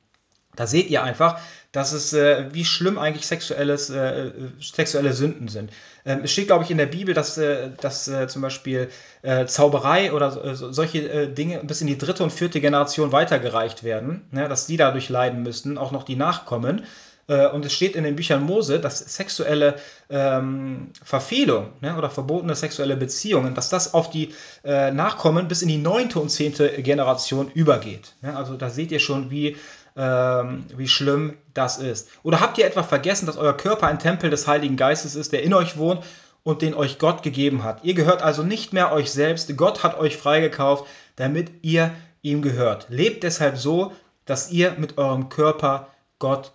[0.56, 1.40] Da seht ihr einfach,
[1.72, 5.72] dass es, äh, wie schlimm eigentlich sexuelles, äh, sexuelle Sünden sind.
[6.04, 8.90] Ähm, es steht, glaube ich, in der Bibel, dass, äh, dass äh, zum Beispiel
[9.22, 14.50] äh, Zauberei oder solche Dinge bis in die dritte und vierte Generation weitergereicht werden, ne,
[14.50, 16.84] dass die dadurch leiden müssten, auch noch die Nachkommen.
[17.28, 19.76] Äh, und es steht in den Büchern Mose, dass sexuelle
[20.10, 25.68] ähm, Verfehlung ne, oder verbotene sexuelle Beziehungen, dass das auf die äh, Nachkommen bis in
[25.68, 28.16] die neunte und zehnte Generation übergeht.
[28.22, 28.36] Ne?
[28.36, 29.58] Also da seht ihr schon, wie,
[29.96, 32.10] ähm, wie schlimm das ist.
[32.24, 35.44] Oder habt ihr etwa vergessen, dass euer Körper ein Tempel des Heiligen Geistes ist, der
[35.44, 36.04] in euch wohnt
[36.44, 37.84] und den euch Gott gegeben hat?
[37.84, 39.56] Ihr gehört also nicht mehr euch selbst.
[39.58, 42.88] Gott hat euch freigekauft, damit ihr ihm gehört.
[42.90, 43.94] Lebt deshalb so,
[44.26, 45.88] dass ihr mit eurem Körper
[46.20, 46.52] Gott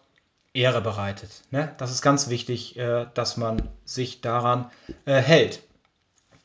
[0.57, 1.42] Ehre bereitet.
[1.51, 1.73] Ne?
[1.79, 4.71] Das ist ganz wichtig, äh, dass man sich daran
[5.05, 5.62] äh, hält.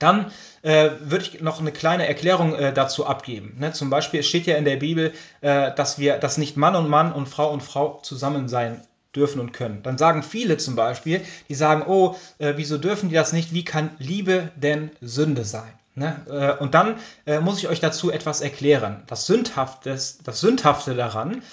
[0.01, 0.31] Dann
[0.63, 3.57] äh, würde ich noch eine kleine Erklärung äh, dazu abgeben.
[3.59, 3.71] Ne?
[3.71, 7.13] Zum Beispiel, steht ja in der Bibel, äh, dass wir, dass nicht Mann und Mann
[7.13, 8.81] und Frau und Frau zusammen sein
[9.15, 9.83] dürfen und können.
[9.83, 13.53] Dann sagen viele zum Beispiel, die sagen, oh, äh, wieso dürfen die das nicht?
[13.53, 15.71] Wie kann Liebe denn Sünde sein?
[15.93, 16.55] Ne?
[16.61, 16.95] und dann
[17.41, 19.03] muss ich euch dazu etwas erklären.
[19.07, 21.43] Das Sündhafte, das Sündhafte daran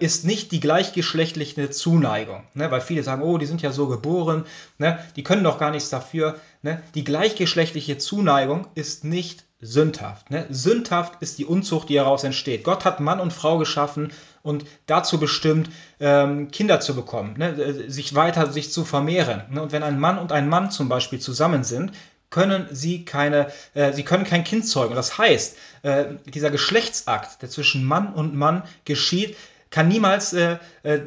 [0.00, 2.42] ist nicht die gleichgeschlechtliche Zuneigung.
[2.54, 2.70] Ne?
[2.70, 4.44] Weil viele sagen, oh, die sind ja so geboren,
[4.78, 4.98] ne?
[5.14, 6.36] die können doch gar nichts dafür.
[6.62, 6.82] Ne?
[6.94, 10.30] Die gleichgeschlechtliche Zuneigung ist nicht sündhaft.
[10.30, 10.46] Ne?
[10.50, 12.64] Sündhaft ist die Unzucht, die daraus entsteht.
[12.64, 14.12] Gott hat Mann und Frau geschaffen
[14.42, 15.68] und dazu bestimmt,
[16.00, 17.50] ähm, Kinder zu bekommen, ne?
[17.50, 19.42] Äh, sich weiter sich zu vermehren.
[19.50, 19.60] Ne?
[19.62, 21.92] Und wenn ein Mann und ein Mann zum Beispiel zusammen sind,
[22.30, 24.94] können sie keine, äh, sie können kein Kind zeugen.
[24.94, 29.36] Das heißt, äh, dieser Geschlechtsakt, der zwischen Mann und Mann geschieht,
[29.70, 31.00] kann niemals, äh, äh,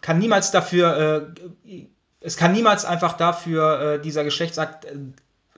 [0.00, 1.34] kann niemals dafür,
[1.66, 1.86] äh,
[2.20, 4.96] es kann niemals einfach dafür äh, dieser Geschlechtsakt äh,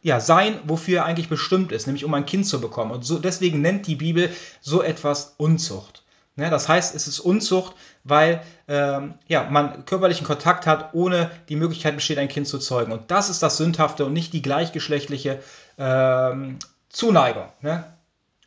[0.02, 2.92] ja, sein, wofür er eigentlich bestimmt ist, nämlich um ein Kind zu bekommen.
[2.92, 4.30] Und so, deswegen nennt die Bibel
[4.60, 6.04] so etwas Unzucht.
[6.38, 11.56] Ne, das heißt, es ist Unzucht, weil ähm, ja, man körperlichen Kontakt hat, ohne die
[11.56, 12.92] Möglichkeit besteht, ein Kind zu zeugen.
[12.92, 15.42] Und das ist das Sündhafte und nicht die gleichgeschlechtliche
[15.78, 17.48] ähm, Zuneigung.
[17.60, 17.82] Ne?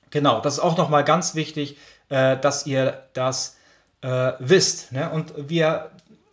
[0.10, 3.58] Genau, das ist auch nochmal ganz wichtig, äh, dass ihr das
[4.02, 4.92] äh, wisst.
[4.92, 5.10] Ne?
[5.10, 5.92] Und wir,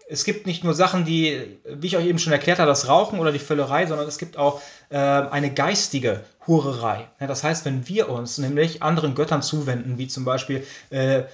[0.09, 3.19] es gibt nicht nur Sachen, die, wie ich euch eben schon erklärt habe, das Rauchen
[3.19, 7.09] oder die Völlerei, sondern es gibt auch äh, eine geistige Hurerei.
[7.21, 7.27] Ne?
[7.27, 11.25] Das heißt, wenn wir uns nämlich anderen Göttern zuwenden, wie zum Beispiel äh,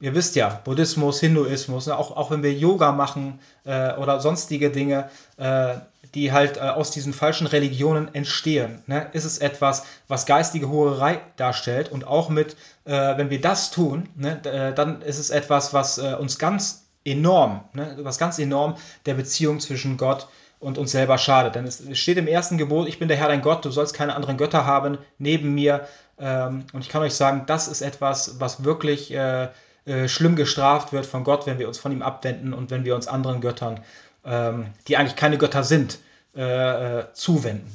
[0.00, 4.70] ihr wisst ja, Buddhismus, Hinduismus, ne, auch, auch wenn wir Yoga machen äh, oder sonstige
[4.70, 5.76] Dinge, äh,
[6.14, 11.20] die halt äh, aus diesen falschen Religionen entstehen, ne, ist es etwas, was geistige Hurerei
[11.36, 11.90] darstellt.
[11.90, 15.98] Und auch mit, äh, wenn wir das tun, ne, äh, dann ist es etwas, was
[15.98, 20.28] äh, uns ganz enorm, ne, was ganz enorm der Beziehung zwischen Gott
[20.58, 21.54] und uns selber schadet.
[21.54, 24.14] Denn es steht im ersten Gebot, ich bin der Herr dein Gott, du sollst keine
[24.14, 25.86] anderen Götter haben neben mir.
[26.18, 29.12] Ähm, und ich kann euch sagen, das ist etwas, was wirklich
[29.86, 32.94] äh, schlimm gestraft wird von Gott, wenn wir uns von ihm abwenden und wenn wir
[32.94, 33.80] uns anderen Göttern,
[34.24, 35.98] ähm, die eigentlich keine Götter sind,
[36.36, 37.70] äh, äh, zuwenden.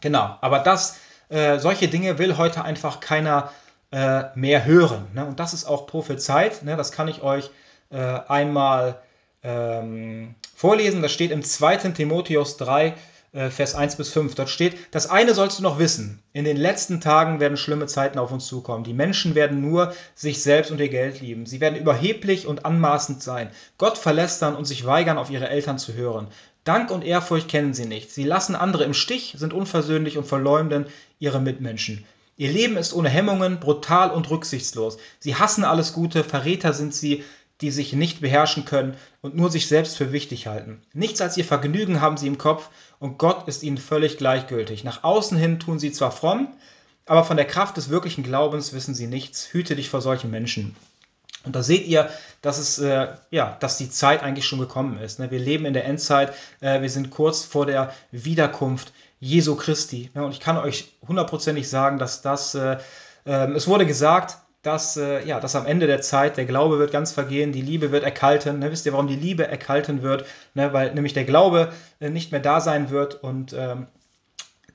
[0.00, 3.52] Genau, aber das, äh, solche Dinge will heute einfach keiner
[3.92, 5.06] äh, mehr hören.
[5.14, 5.24] Ne?
[5.24, 6.62] Und das ist auch prophezeit.
[6.62, 6.76] Ne?
[6.76, 7.50] Das kann ich euch
[7.92, 9.00] einmal
[9.42, 11.02] ähm, vorlesen.
[11.02, 11.76] Das steht im 2.
[11.90, 12.92] Timotheus 3, äh,
[13.32, 14.34] Vers 1 bis 5.
[14.34, 16.20] Dort steht, das eine sollst du noch wissen.
[16.32, 18.82] In den letzten Tagen werden schlimme Zeiten auf uns zukommen.
[18.82, 21.46] Die Menschen werden nur sich selbst und ihr Geld lieben.
[21.46, 25.94] Sie werden überheblich und anmaßend sein, Gott verlästern und sich weigern, auf ihre Eltern zu
[25.94, 26.26] hören.
[26.64, 28.10] Dank und Ehrfurcht kennen sie nicht.
[28.10, 30.86] Sie lassen andere im Stich, sind unversöhnlich und verleumden
[31.20, 32.04] ihre Mitmenschen.
[32.36, 34.98] Ihr Leben ist ohne Hemmungen, brutal und rücksichtslos.
[35.18, 37.22] Sie hassen alles Gute, Verräter sind sie,
[37.60, 40.82] die sich nicht beherrschen können und nur sich selbst für wichtig halten.
[40.92, 44.84] Nichts als ihr Vergnügen haben sie im Kopf und Gott ist ihnen völlig gleichgültig.
[44.84, 46.48] Nach außen hin tun sie zwar fromm,
[47.06, 49.52] aber von der Kraft des wirklichen Glaubens wissen sie nichts.
[49.52, 50.76] Hüte dich vor solchen Menschen.
[51.44, 52.10] Und da seht ihr,
[52.42, 55.18] dass es äh, ja, dass die Zeit eigentlich schon gekommen ist.
[55.18, 55.30] Ne?
[55.30, 60.10] Wir leben in der Endzeit, äh, wir sind kurz vor der Wiederkunft Jesu Christi.
[60.14, 60.24] Ne?
[60.24, 62.78] Und ich kann euch hundertprozentig sagen, dass das, äh,
[63.24, 66.92] ähm, es wurde gesagt, dass, äh, ja, dass am Ende der Zeit der Glaube wird
[66.92, 68.58] ganz vergehen, die Liebe wird erkalten.
[68.58, 68.70] Ne?
[68.70, 70.26] Wisst ihr, warum die Liebe erkalten wird?
[70.54, 70.72] Ne?
[70.72, 73.86] Weil nämlich der Glaube äh, nicht mehr da sein wird und ähm,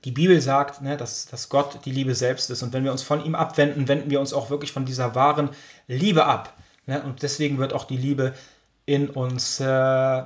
[0.05, 2.61] die Bibel sagt, ne, dass, dass Gott die Liebe selbst ist.
[2.61, 5.49] Und wenn wir uns von ihm abwenden, wenden wir uns auch wirklich von dieser wahren
[5.87, 6.53] Liebe ab.
[6.85, 7.01] Ne?
[7.01, 8.33] Und deswegen wird auch die Liebe
[8.85, 10.23] in uns äh,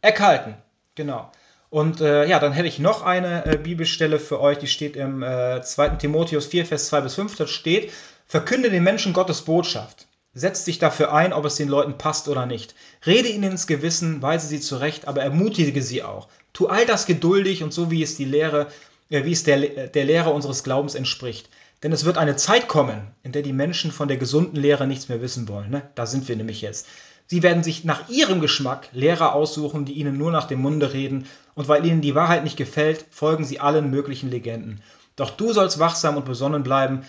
[0.00, 0.56] erkalten.
[0.96, 1.30] Genau.
[1.70, 5.22] Und äh, ja, dann hätte ich noch eine äh, Bibelstelle für euch, die steht im
[5.22, 5.90] äh, 2.
[5.90, 7.36] Timotheus 4, Vers 2 bis 5.
[7.36, 7.92] Da steht,
[8.30, 10.06] verkünde den Menschen Gottes Botschaft.
[10.34, 12.76] Setz dich dafür ein, ob es den Leuten passt oder nicht.
[13.04, 16.28] Rede ihnen ins Gewissen, weise sie zurecht, aber ermutige sie auch.
[16.52, 18.68] Tu all das geduldig und so, wie es die Lehre
[19.08, 19.58] äh, wie es der,
[19.88, 21.48] der Lehre unseres Glaubens entspricht.
[21.82, 25.08] Denn es wird eine Zeit kommen, in der die Menschen von der gesunden Lehre nichts
[25.08, 25.70] mehr wissen wollen.
[25.70, 25.82] Ne?
[25.96, 26.86] Da sind wir nämlich jetzt.
[27.26, 31.26] Sie werden sich nach ihrem Geschmack Lehrer aussuchen, die ihnen nur nach dem Munde reden,
[31.54, 34.82] und weil ihnen die Wahrheit nicht gefällt, folgen sie allen möglichen Legenden.
[35.16, 37.02] Doch du sollst wachsam und besonnen bleiben,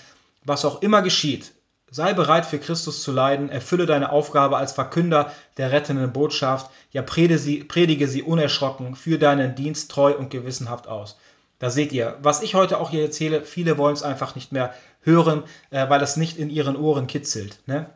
[0.44, 1.54] was auch immer geschieht.
[1.90, 7.02] Sei bereit für Christus zu leiden, erfülle deine Aufgabe als Verkünder der rettenden Botschaft, ja
[7.02, 11.18] predige sie, unerschrocken, führe deinen Dienst treu und gewissenhaft aus.
[11.60, 14.74] Da seht ihr, was ich heute auch hier erzähle, viele wollen es einfach nicht mehr
[15.02, 17.60] hören, äh, weil es nicht in ihren Ohren kitzelt.
[17.66, 17.88] Ne?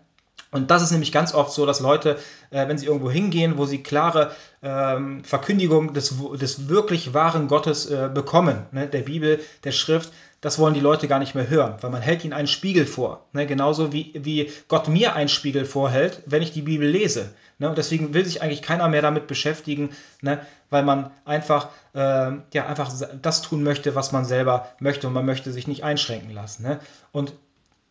[0.51, 2.17] Und das ist nämlich ganz oft so, dass Leute,
[2.51, 4.31] äh, wenn sie irgendwo hingehen, wo sie klare
[4.61, 10.13] ähm, Verkündigung des, des wirklich wahren Gottes äh, bekommen, ne, der Bibel, der Schrift,
[10.45, 13.25] das wollen die Leute gar nicht mehr hören, weil man hält ihnen einen Spiegel vor.
[13.33, 13.47] Ne?
[13.47, 17.33] Genauso wie, wie Gott mir einen Spiegel vorhält, wenn ich die Bibel lese.
[17.57, 17.67] Ne?
[17.67, 19.89] Und deswegen will sich eigentlich keiner mehr damit beschäftigen,
[20.21, 20.39] ne?
[20.69, 22.93] weil man einfach, äh, ja, einfach
[23.23, 26.61] das tun möchte, was man selber möchte und man möchte sich nicht einschränken lassen.
[26.61, 26.79] Ne?
[27.11, 27.33] Und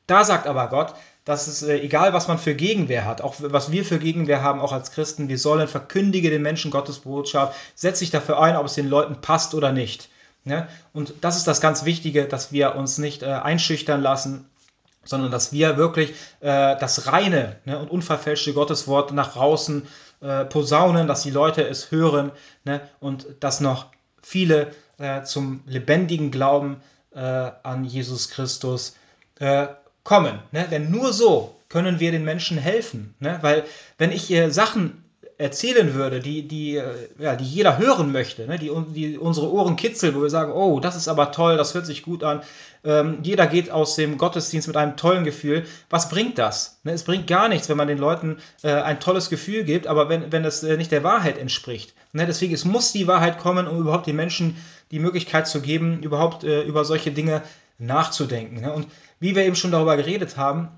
[0.06, 0.94] da sagt aber Gott,
[1.24, 4.60] dass es äh, egal, was man für Gegenwehr hat, auch was wir für Gegenwehr haben,
[4.60, 8.66] auch als Christen, wir sollen verkündige den Menschen Gottes Botschaft, setz dich dafür ein, ob
[8.66, 10.08] es den Leuten passt oder nicht.
[10.44, 10.68] Ne?
[10.92, 14.48] Und das ist das ganz Wichtige, dass wir uns nicht äh, einschüchtern lassen,
[15.04, 19.86] sondern dass wir wirklich äh, das reine ne, und unverfälschte Gotteswort nach draußen
[20.20, 22.32] äh, posaunen, dass die Leute es hören
[22.64, 23.86] ne, und dass noch
[24.22, 26.80] viele äh, zum lebendigen Glauben
[27.14, 28.96] äh, an Jesus Christus
[29.38, 29.66] äh,
[30.02, 30.38] kommen.
[30.52, 30.66] Ne?
[30.70, 33.14] Denn nur so können wir den Menschen helfen.
[33.18, 33.38] Ne?
[33.42, 33.64] Weil
[33.98, 35.03] wenn ich Sachen
[35.44, 38.58] erzählen würde, die, die, äh, ja, die jeder hören möchte, ne?
[38.58, 41.84] die, die unsere Ohren kitzeln, wo wir sagen, oh, das ist aber toll, das hört
[41.84, 42.40] sich gut an.
[42.82, 45.66] Ähm, jeder geht aus dem Gottesdienst mit einem tollen Gefühl.
[45.90, 46.80] Was bringt das?
[46.82, 46.92] Ne?
[46.92, 50.32] Es bringt gar nichts, wenn man den Leuten äh, ein tolles Gefühl gibt, aber wenn,
[50.32, 51.92] wenn es äh, nicht der Wahrheit entspricht.
[52.14, 52.24] Ne?
[52.24, 54.56] Deswegen, es muss die Wahrheit kommen, um überhaupt den Menschen
[54.92, 57.42] die Möglichkeit zu geben, überhaupt äh, über solche Dinge
[57.76, 58.62] nachzudenken.
[58.62, 58.72] Ne?
[58.72, 58.86] Und
[59.20, 60.70] wie wir eben schon darüber geredet haben,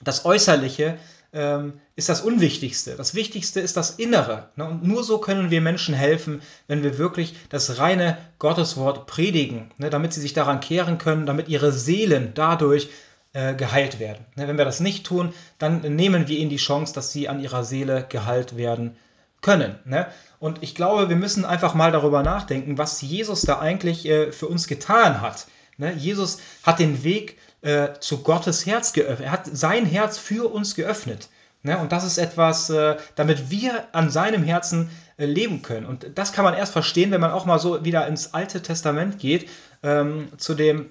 [0.00, 0.98] das Äußerliche
[1.30, 2.96] ist das Unwichtigste.
[2.96, 4.48] Das Wichtigste ist das Innere.
[4.56, 4.64] Ne?
[4.64, 9.90] Und nur so können wir Menschen helfen, wenn wir wirklich das reine Gotteswort predigen, ne?
[9.90, 12.88] damit sie sich daran kehren können, damit ihre Seelen dadurch
[13.34, 14.24] äh, geheilt werden.
[14.36, 14.48] Ne?
[14.48, 17.62] Wenn wir das nicht tun, dann nehmen wir ihnen die Chance, dass sie an ihrer
[17.62, 18.96] Seele geheilt werden
[19.42, 19.78] können.
[19.84, 20.06] Ne?
[20.38, 24.46] Und ich glaube, wir müssen einfach mal darüber nachdenken, was Jesus da eigentlich äh, für
[24.46, 25.46] uns getan hat.
[25.78, 25.94] Ne?
[25.94, 29.26] Jesus hat den Weg äh, zu Gottes Herz geöffnet.
[29.26, 31.28] Er hat sein Herz für uns geöffnet.
[31.62, 31.78] Ne?
[31.78, 35.86] Und das ist etwas, äh, damit wir an seinem Herzen äh, leben können.
[35.86, 39.18] Und das kann man erst verstehen, wenn man auch mal so wieder ins Alte Testament
[39.18, 39.48] geht,
[39.82, 40.90] ähm, zu dem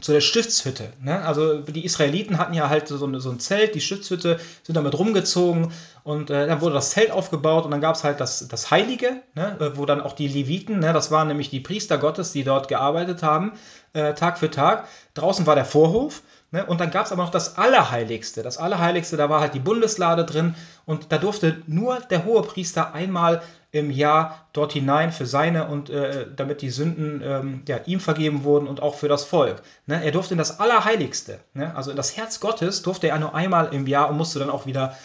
[0.00, 0.92] zu der Stiftshütte.
[1.00, 1.24] Ne?
[1.24, 4.96] Also die Israeliten hatten ja halt so, eine, so ein Zelt, die Stiftshütte, sind damit
[4.96, 5.72] rumgezogen
[6.04, 9.22] und äh, dann wurde das Zelt aufgebaut und dann gab es halt das, das Heilige,
[9.34, 9.56] ne?
[9.58, 10.92] Äh, wo dann auch die Leviten, ne?
[10.92, 13.52] das waren nämlich die Priester Gottes, die dort gearbeitet haben,
[13.92, 14.86] äh, Tag für Tag.
[15.14, 16.64] Draußen war der Vorhof Ne?
[16.64, 18.42] Und dann gab es aber noch das Allerheiligste.
[18.42, 20.54] Das Allerheiligste, da war halt die Bundeslade drin
[20.86, 26.26] und da durfte nur der Hohepriester einmal im Jahr dort hinein für seine und äh,
[26.34, 29.60] damit die Sünden ähm, ja, ihm vergeben wurden und auch für das Volk.
[29.86, 30.02] Ne?
[30.02, 31.76] Er durfte in das Allerheiligste, ne?
[31.76, 34.64] also in das Herz Gottes, durfte er nur einmal im Jahr und musste dann auch
[34.64, 34.96] wieder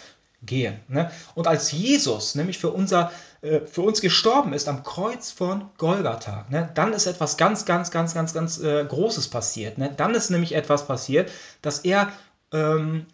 [0.46, 0.80] gehen.
[0.88, 1.10] Ne?
[1.34, 3.10] Und als Jesus nämlich für, unser,
[3.42, 6.70] äh, für uns gestorben ist am Kreuz von Golgatha, ne?
[6.74, 9.78] dann ist etwas ganz, ganz, ganz, ganz, ganz äh, Großes passiert.
[9.78, 9.92] Ne?
[9.96, 11.30] Dann ist nämlich etwas passiert,
[11.62, 12.12] dass er,
[12.52, 13.06] ähm,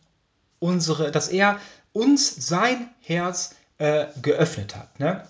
[0.59, 1.59] unsere, dass er
[1.93, 5.01] uns sein Herz äh, geöffnet hat.
[5.01, 5.24] Ne?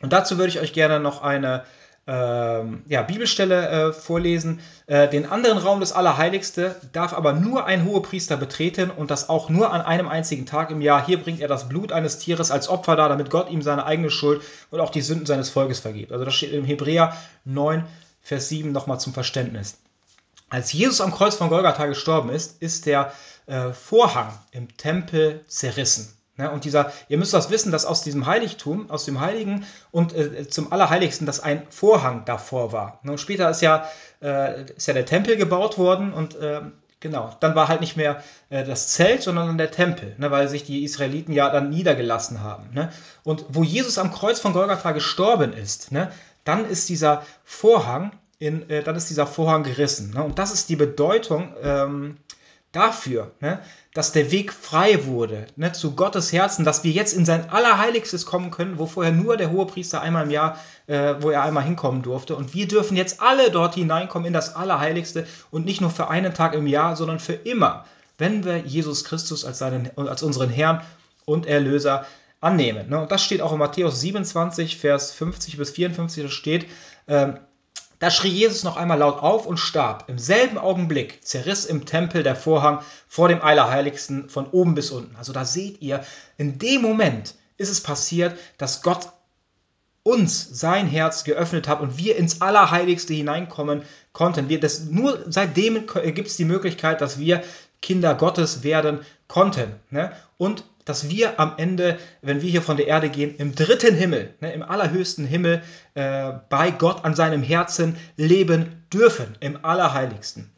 [0.00, 1.64] Und dazu würde ich euch gerne noch eine
[2.08, 4.60] ähm, ja, Bibelstelle äh, vorlesen.
[4.86, 9.50] Äh, den anderen Raum des Allerheiligste darf aber nur ein Hohepriester betreten und das auch
[9.50, 11.04] nur an einem einzigen Tag im Jahr.
[11.04, 14.10] Hier bringt er das Blut eines Tieres als Opfer dar, damit Gott ihm seine eigene
[14.10, 16.10] Schuld und auch die Sünden seines Volkes vergibt.
[16.10, 17.84] Also das steht im Hebräer 9,
[18.22, 19.76] Vers 7 nochmal zum Verständnis.
[20.48, 23.12] Als Jesus am Kreuz von Golgatha gestorben ist, ist der
[23.44, 26.17] äh, Vorhang im Tempel zerrissen.
[26.38, 26.50] Ne?
[26.50, 30.48] Und dieser, ihr müsst das wissen, dass aus diesem Heiligtum, aus dem Heiligen und äh,
[30.48, 33.00] zum Allerheiligsten, dass ein Vorhang davor war.
[33.02, 33.12] Ne?
[33.12, 33.88] Und später ist ja,
[34.22, 36.62] äh, ist ja der Tempel gebaut worden und äh,
[37.00, 40.30] genau, dann war halt nicht mehr äh, das Zelt, sondern der Tempel, ne?
[40.30, 42.70] weil sich die Israeliten ja dann niedergelassen haben.
[42.72, 42.92] Ne?
[43.24, 46.10] Und wo Jesus am Kreuz von Golgatha gestorben ist, ne?
[46.44, 50.12] dann ist dieser Vorhang in, äh, dann ist dieser Vorhang gerissen.
[50.14, 50.22] Ne?
[50.22, 52.16] Und das ist die Bedeutung ähm,
[52.72, 53.60] dafür, ne?
[53.94, 55.72] dass der Weg frei wurde ne?
[55.72, 59.50] zu Gottes Herzen, dass wir jetzt in sein Allerheiligstes kommen können, wo vorher nur der
[59.50, 62.36] Hohepriester einmal im Jahr, äh, wo er einmal hinkommen durfte.
[62.36, 66.34] Und wir dürfen jetzt alle dort hineinkommen in das Allerheiligste und nicht nur für einen
[66.34, 67.86] Tag im Jahr, sondern für immer,
[68.18, 70.82] wenn wir Jesus Christus als, seinen, als unseren Herrn
[71.24, 72.04] und Erlöser
[72.40, 72.90] annehmen.
[72.90, 73.00] Ne?
[73.00, 76.66] Und das steht auch in Matthäus 27, Vers 50 bis 54, da steht,
[77.06, 77.38] ähm,
[77.98, 80.04] da schrie Jesus noch einmal laut auf und starb.
[80.08, 85.16] Im selben Augenblick zerriss im Tempel der Vorhang vor dem Allerheiligsten von oben bis unten.
[85.16, 86.04] Also da seht ihr,
[86.36, 89.08] in dem Moment ist es passiert, dass Gott
[90.04, 93.82] uns sein Herz geöffnet hat und wir ins Allerheiligste hineinkommen
[94.12, 94.48] konnten.
[94.48, 97.42] Wir das, nur seitdem gibt es die Möglichkeit, dass wir
[97.82, 99.74] Kinder Gottes werden konnten.
[99.90, 100.12] Ne?
[100.36, 104.34] Und dass wir am Ende, wenn wir hier von der Erde gehen, im dritten Himmel,
[104.40, 105.62] ne, im allerhöchsten Himmel,
[105.94, 110.50] äh, bei Gott an seinem Herzen leben dürfen, im Allerheiligsten.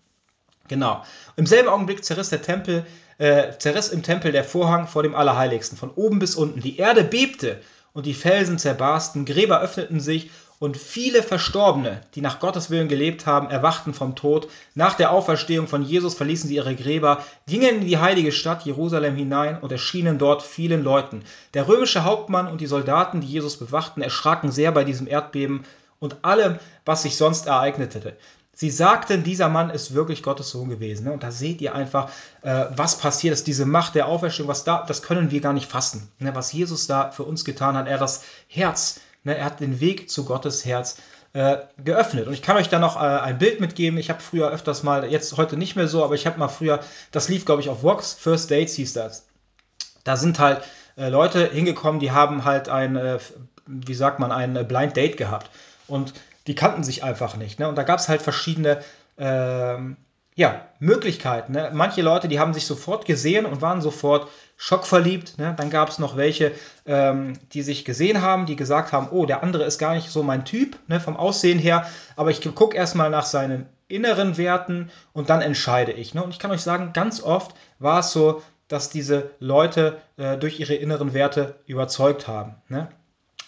[0.69, 1.05] Genau.
[1.35, 2.87] Im selben Augenblick zerriss der Tempel,
[3.19, 6.61] äh, zerriss im Tempel der Vorhang vor dem Allerheiligsten, von oben bis unten.
[6.61, 7.61] Die Erde bebte
[7.93, 10.31] und die Felsen zerbarsten, Gräber öffneten sich
[10.61, 14.49] und viele Verstorbene, die nach Gottes Willen gelebt haben, erwachten vom Tod.
[14.75, 19.17] Nach der Auferstehung von Jesus verließen sie ihre Gräber, gingen in die heilige Stadt Jerusalem
[19.17, 21.25] hinein und erschienen dort vielen Leuten.
[21.55, 25.65] Der römische Hauptmann und die Soldaten, die Jesus bewachten, erschraken sehr bei diesem Erdbeben
[25.99, 28.19] und allem, was sich sonst ereignete.
[28.53, 31.09] Sie sagten, dieser Mann ist wirklich Gottes Sohn gewesen.
[31.09, 32.11] Und da seht ihr einfach,
[32.43, 35.71] äh, was passiert ist, diese Macht der Auferstehung, was da, das können wir gar nicht
[35.71, 36.13] fassen.
[36.19, 39.81] Ne, was Jesus da für uns getan hat, er das Herz Ne, er hat den
[39.81, 40.97] Weg zu Gottes Herz
[41.33, 42.27] äh, geöffnet.
[42.27, 43.99] Und ich kann euch da noch äh, ein Bild mitgeben.
[43.99, 46.81] Ich habe früher öfters mal, jetzt heute nicht mehr so, aber ich habe mal früher,
[47.13, 49.27] das lief glaube ich auf Vox, First Dates hieß das.
[50.05, 50.63] Da sind halt
[50.97, 53.19] äh, Leute hingekommen, die haben halt ein, äh,
[53.67, 55.51] wie sagt man, ein äh, Blind Date gehabt.
[55.87, 56.15] Und
[56.47, 57.59] die kannten sich einfach nicht.
[57.59, 57.69] Ne?
[57.69, 58.83] Und da gab es halt verschiedene
[59.19, 59.97] ähm,
[60.41, 61.53] ja, Möglichkeiten.
[61.53, 61.71] Ne?
[61.75, 64.27] Manche Leute, die haben sich sofort gesehen und waren sofort
[64.57, 65.37] schockverliebt.
[65.37, 65.53] Ne?
[65.55, 66.53] Dann gab es noch welche,
[66.87, 70.23] ähm, die sich gesehen haben, die gesagt haben, oh, der andere ist gar nicht so
[70.23, 71.87] mein Typ, ne, vom Aussehen her,
[72.17, 76.15] aber ich gucke erstmal nach seinen inneren Werten und dann entscheide ich.
[76.15, 76.25] Ne?
[76.25, 80.59] Und ich kann euch sagen, ganz oft war es so, dass diese Leute äh, durch
[80.59, 82.55] ihre inneren Werte überzeugt haben.
[82.69, 82.89] Ne?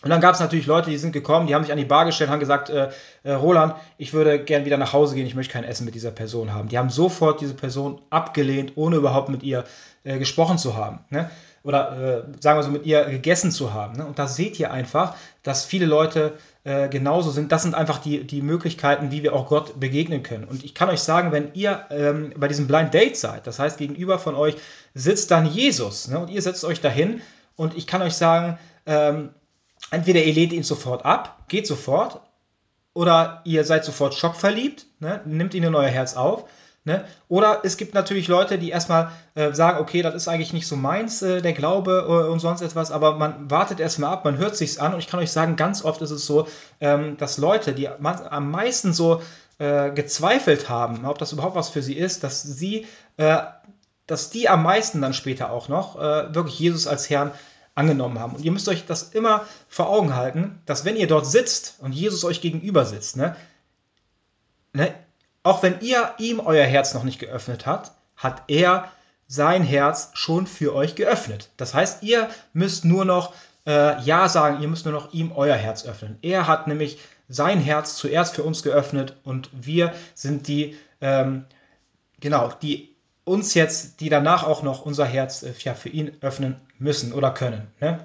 [0.02, 2.04] Und dann gab es natürlich Leute, die sind gekommen, die haben sich an die Bar
[2.04, 2.90] gestellt, haben gesagt, äh,
[3.22, 6.10] äh, Roland, ich würde gern wieder nach Hause gehen, ich möchte kein Essen mit dieser
[6.10, 6.68] Person haben.
[6.68, 9.64] Die haben sofort diese Person abgelehnt, ohne überhaupt mit ihr
[10.04, 11.00] äh, gesprochen zu haben.
[11.10, 11.30] Ne?
[11.62, 13.96] Oder äh, sagen wir so, mit ihr gegessen zu haben.
[13.96, 14.04] Ne?
[14.04, 16.32] Und da seht ihr einfach, dass viele Leute
[16.64, 17.52] äh, genauso sind.
[17.52, 20.44] Das sind einfach die, die Möglichkeiten, wie wir auch Gott begegnen können.
[20.44, 23.78] Und ich kann euch sagen, wenn ihr ähm, bei diesem Blind Date seid, das heißt,
[23.78, 24.56] gegenüber von euch
[24.94, 26.18] sitzt dann Jesus ne?
[26.18, 27.20] und ihr setzt euch dahin
[27.54, 29.30] und ich kann euch sagen, ähm,
[29.90, 32.20] entweder ihr lehnt ihn sofort ab, geht sofort,
[32.94, 36.44] oder ihr seid sofort schockverliebt, ne, nimmt ihn in euer Herz auf.
[36.84, 37.04] Ne?
[37.28, 40.74] Oder es gibt natürlich Leute, die erstmal äh, sagen, okay, das ist eigentlich nicht so
[40.74, 44.56] meins, äh, der Glaube äh, und sonst etwas, aber man wartet erstmal ab, man hört
[44.56, 46.48] sich's an und ich kann euch sagen, ganz oft ist es so,
[46.80, 49.22] ähm, dass Leute, die am meisten so
[49.58, 53.38] äh, gezweifelt haben, ob das überhaupt was für sie ist, dass sie, äh,
[54.08, 57.30] dass die am meisten dann später auch noch äh, wirklich Jesus als Herrn
[57.74, 58.34] angenommen haben.
[58.34, 61.92] Und ihr müsst euch das immer vor Augen halten, dass wenn ihr dort sitzt und
[61.92, 63.36] Jesus euch gegenüber sitzt, ne,
[64.72, 64.94] ne,
[65.42, 68.90] auch wenn ihr ihm euer Herz noch nicht geöffnet habt, hat er
[69.26, 71.50] sein Herz schon für euch geöffnet.
[71.56, 73.32] Das heißt, ihr müsst nur noch
[73.66, 76.18] äh, Ja sagen, ihr müsst nur noch ihm euer Herz öffnen.
[76.22, 76.98] Er hat nämlich
[77.28, 81.46] sein Herz zuerst für uns geöffnet und wir sind die, ähm,
[82.20, 82.91] genau, die
[83.24, 87.30] uns jetzt, die danach auch noch unser Herz äh, ja, für ihn öffnen müssen oder
[87.30, 87.68] können.
[87.80, 88.00] Ne?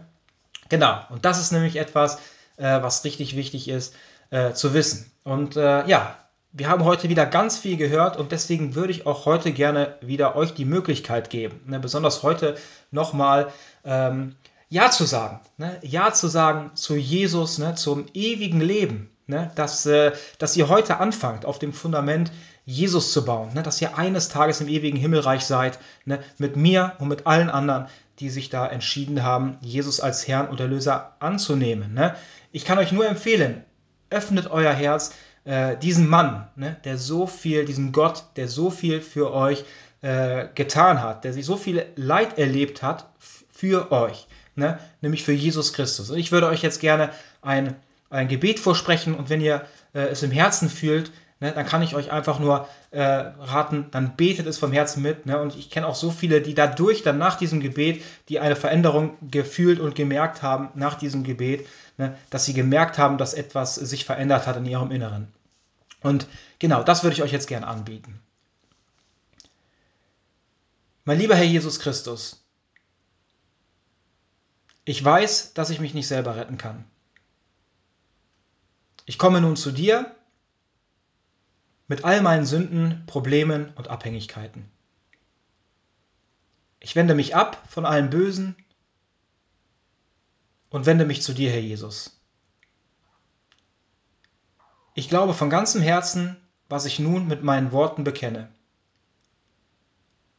[0.69, 2.17] Genau, und das ist nämlich etwas,
[2.57, 3.95] äh, was richtig wichtig ist
[4.29, 5.11] äh, zu wissen.
[5.23, 6.15] Und äh, ja,
[6.51, 10.35] wir haben heute wieder ganz viel gehört und deswegen würde ich auch heute gerne wieder
[10.35, 12.55] euch die Möglichkeit geben, ne, besonders heute
[12.91, 13.51] nochmal
[13.83, 14.35] ähm,
[14.69, 15.39] Ja zu sagen.
[15.57, 19.11] Ne, ja zu sagen zu Jesus, ne, zum ewigen Leben.
[19.27, 22.31] ne, dass, äh, dass ihr heute anfangt, auf dem Fundament
[22.67, 26.97] Jesus zu bauen, ne, dass ihr eines Tages im ewigen Himmelreich seid, ne, mit mir
[26.99, 27.87] und mit allen anderen,
[28.19, 31.93] die sich da entschieden haben, Jesus als Herrn und Erlöser anzunehmen.
[31.93, 32.13] Ne.
[32.51, 33.63] Ich kann euch nur empfehlen,
[34.09, 35.13] öffnet euer Herz,
[35.45, 39.63] äh, diesen Mann, ne, der so viel, diesen Gott, der so viel für euch
[40.01, 43.09] äh, getan hat, der sich so viel Leid erlebt hat
[43.49, 46.09] für euch, ne, nämlich für Jesus Christus.
[46.09, 47.11] Und ich würde euch jetzt gerne
[47.41, 47.77] ein,
[48.09, 51.93] ein Gebet vorsprechen und wenn ihr äh, es im Herzen fühlt, Ne, dann kann ich
[51.93, 55.27] euch einfach nur äh, raten, dann betet es vom Herzen mit.
[55.27, 55.39] Ne?
[55.39, 59.17] Und ich kenne auch so viele, die dadurch, dann nach diesem Gebet, die eine Veränderung
[59.21, 61.67] gefühlt und gemerkt haben nach diesem Gebet,
[61.97, 65.27] ne, dass sie gemerkt haben, dass etwas sich verändert hat in ihrem Inneren.
[66.01, 66.27] Und
[66.57, 68.19] genau, das würde ich euch jetzt gerne anbieten.
[71.05, 72.43] Mein lieber Herr Jesus Christus,
[74.85, 76.83] ich weiß, dass ich mich nicht selber retten kann.
[79.05, 80.16] Ich komme nun zu dir
[81.87, 84.69] mit all meinen Sünden, Problemen und Abhängigkeiten.
[86.79, 88.55] Ich wende mich ab von allem Bösen
[90.69, 92.21] und wende mich zu dir, Herr Jesus.
[94.93, 96.37] Ich glaube von ganzem Herzen,
[96.69, 98.49] was ich nun mit meinen Worten bekenne.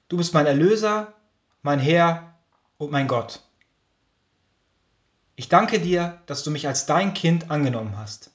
[0.09, 1.14] Du bist mein Erlöser,
[1.62, 2.34] mein Herr
[2.76, 3.42] und mein Gott.
[5.36, 8.32] Ich danke dir, dass du mich als dein Kind angenommen hast.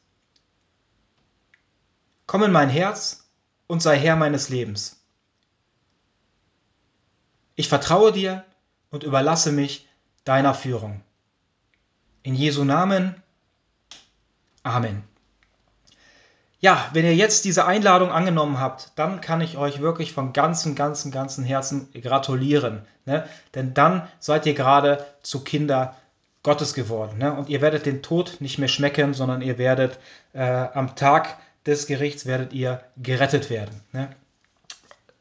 [2.25, 3.29] Komm in mein Herz
[3.67, 5.03] und sei Herr meines Lebens.
[7.55, 8.43] Ich vertraue dir
[8.89, 9.87] und überlasse mich
[10.23, 11.01] deiner Führung.
[12.23, 13.21] In Jesu Namen.
[14.63, 15.03] Amen.
[16.63, 20.75] Ja, wenn ihr jetzt diese Einladung angenommen habt, dann kann ich euch wirklich von ganzem,
[20.75, 22.83] ganzem, ganzem Herzen gratulieren.
[23.05, 23.27] Ne?
[23.53, 25.97] Denn dann seid ihr gerade zu Kinder
[26.41, 27.17] Gottes geworden.
[27.17, 27.33] Ne?
[27.33, 29.99] Und ihr werdet den Tod nicht mehr schmecken, sondern ihr werdet
[30.31, 33.81] äh, am Tag des Gerichts werdet ihr gerettet werden.
[33.91, 34.09] Ne?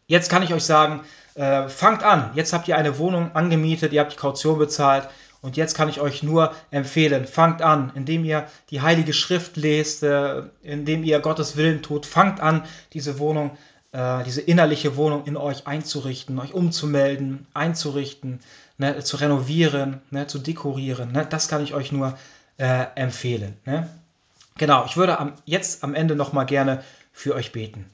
[0.07, 1.01] Jetzt kann ich euch sagen,
[1.35, 2.31] äh, fangt an.
[2.35, 5.09] Jetzt habt ihr eine Wohnung angemietet, ihr habt die Kaution bezahlt
[5.43, 10.03] und jetzt kann ich euch nur empfehlen, fangt an, indem ihr die Heilige Schrift lest,
[10.03, 13.57] äh, indem ihr Gottes Willen tut, fangt an, diese Wohnung,
[13.91, 18.41] äh, diese innerliche Wohnung in euch einzurichten, euch umzumelden, einzurichten,
[18.79, 21.11] ne, zu renovieren, ne, zu dekorieren.
[21.13, 22.17] Ne, das kann ich euch nur
[22.59, 23.57] äh, empfehlen.
[23.65, 23.89] Ne?
[24.59, 26.83] Genau, ich würde am, jetzt am Ende nochmal gerne
[27.13, 27.91] für euch beten.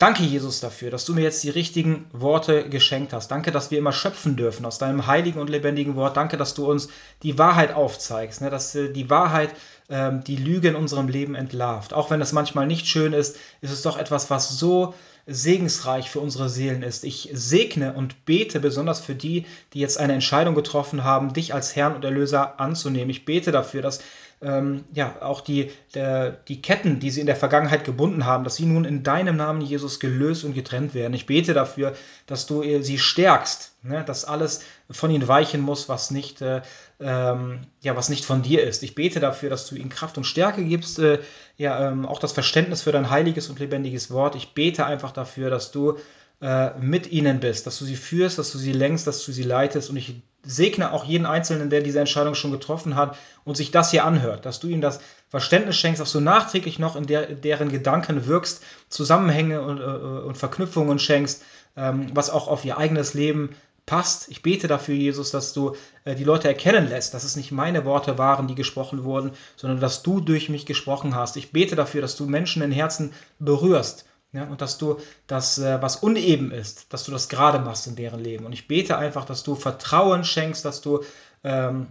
[0.00, 3.30] Danke, Jesus, dafür, dass du mir jetzt die richtigen Worte geschenkt hast.
[3.30, 6.16] Danke, dass wir immer schöpfen dürfen aus deinem heiligen und lebendigen Wort.
[6.16, 6.88] Danke, dass du uns
[7.22, 8.48] die Wahrheit aufzeigst, ne?
[8.48, 9.50] dass äh, die Wahrheit
[9.90, 11.92] ähm, die Lüge in unserem Leben entlarvt.
[11.92, 14.94] Auch wenn es manchmal nicht schön ist, ist es doch etwas, was so
[15.26, 17.04] segensreich für unsere Seelen ist.
[17.04, 19.44] Ich segne und bete besonders für die,
[19.74, 23.10] die jetzt eine Entscheidung getroffen haben, dich als Herrn und Erlöser anzunehmen.
[23.10, 24.00] Ich bete dafür, dass
[24.42, 28.56] ähm, ja, auch die, der, die Ketten, die sie in der Vergangenheit gebunden haben, dass
[28.56, 31.12] sie nun in deinem Namen, Jesus, gelöst und getrennt werden.
[31.12, 31.94] Ich bete dafür,
[32.26, 36.62] dass du sie stärkst, ne, dass alles von ihnen weichen muss, was nicht, äh,
[37.00, 38.82] ähm, ja, was nicht von dir ist.
[38.82, 41.18] Ich bete dafür, dass du ihnen Kraft und Stärke gibst, äh,
[41.58, 44.36] ja, ähm, auch das Verständnis für dein heiliges und lebendiges Wort.
[44.36, 45.98] Ich bete einfach dafür, dass du
[46.40, 49.42] äh, mit ihnen bist, dass du sie führst, dass du sie lenkst, dass du sie
[49.42, 49.90] leitest.
[49.90, 53.90] Und ich segne auch jeden Einzelnen, der diese Entscheidung schon getroffen hat und sich das
[53.90, 57.70] hier anhört, dass du ihm das Verständnis schenkst, dass du nachträglich noch in, der, deren
[57.70, 61.42] Gedanken wirkst, Zusammenhänge und, äh, und Verknüpfungen schenkst,
[61.76, 63.50] ähm, was auch auf ihr eigenes Leben
[63.86, 64.28] passt.
[64.28, 67.84] Ich bete dafür, Jesus, dass du äh, die Leute erkennen lässt, dass es nicht meine
[67.84, 71.36] Worte waren, die gesprochen wurden, sondern dass du durch mich gesprochen hast.
[71.36, 75.82] Ich bete dafür, dass du Menschen in Herzen berührst ja, und dass du das, äh,
[75.82, 78.46] was uneben ist, dass du das gerade machst in deren Leben.
[78.46, 81.02] Und ich bete einfach, dass du Vertrauen schenkst, dass du
[81.42, 81.88] ähm,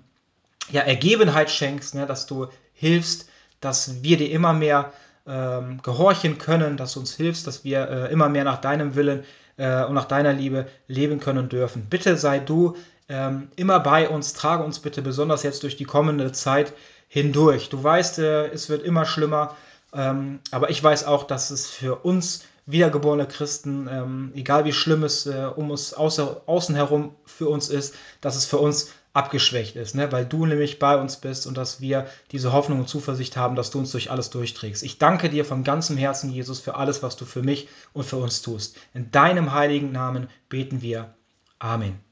[0.71, 3.29] ja, Ergebenheit schenkst, ne, dass du hilfst,
[3.59, 4.93] dass wir dir immer mehr
[5.27, 9.25] ähm, gehorchen können, dass du uns hilfst, dass wir äh, immer mehr nach deinem Willen
[9.57, 11.87] äh, und nach deiner Liebe leben können dürfen.
[11.89, 12.77] Bitte sei du
[13.09, 16.73] ähm, immer bei uns, trage uns bitte besonders jetzt durch die kommende Zeit
[17.09, 17.69] hindurch.
[17.69, 19.57] Du weißt, äh, es wird immer schlimmer.
[19.93, 25.03] Ähm, aber ich weiß auch, dass es für uns wiedergeborene Christen, ähm, egal wie schlimm
[25.03, 29.75] es äh, um uns außer, außen herum für uns ist, dass es für uns abgeschwächt
[29.75, 30.11] ist, ne?
[30.11, 33.71] weil du nämlich bei uns bist und dass wir diese Hoffnung und Zuversicht haben, dass
[33.71, 34.83] du uns durch alles durchträgst.
[34.83, 38.17] Ich danke dir von ganzem Herzen, Jesus, für alles, was du für mich und für
[38.17, 38.77] uns tust.
[38.93, 41.15] In deinem heiligen Namen beten wir.
[41.57, 42.08] Amen.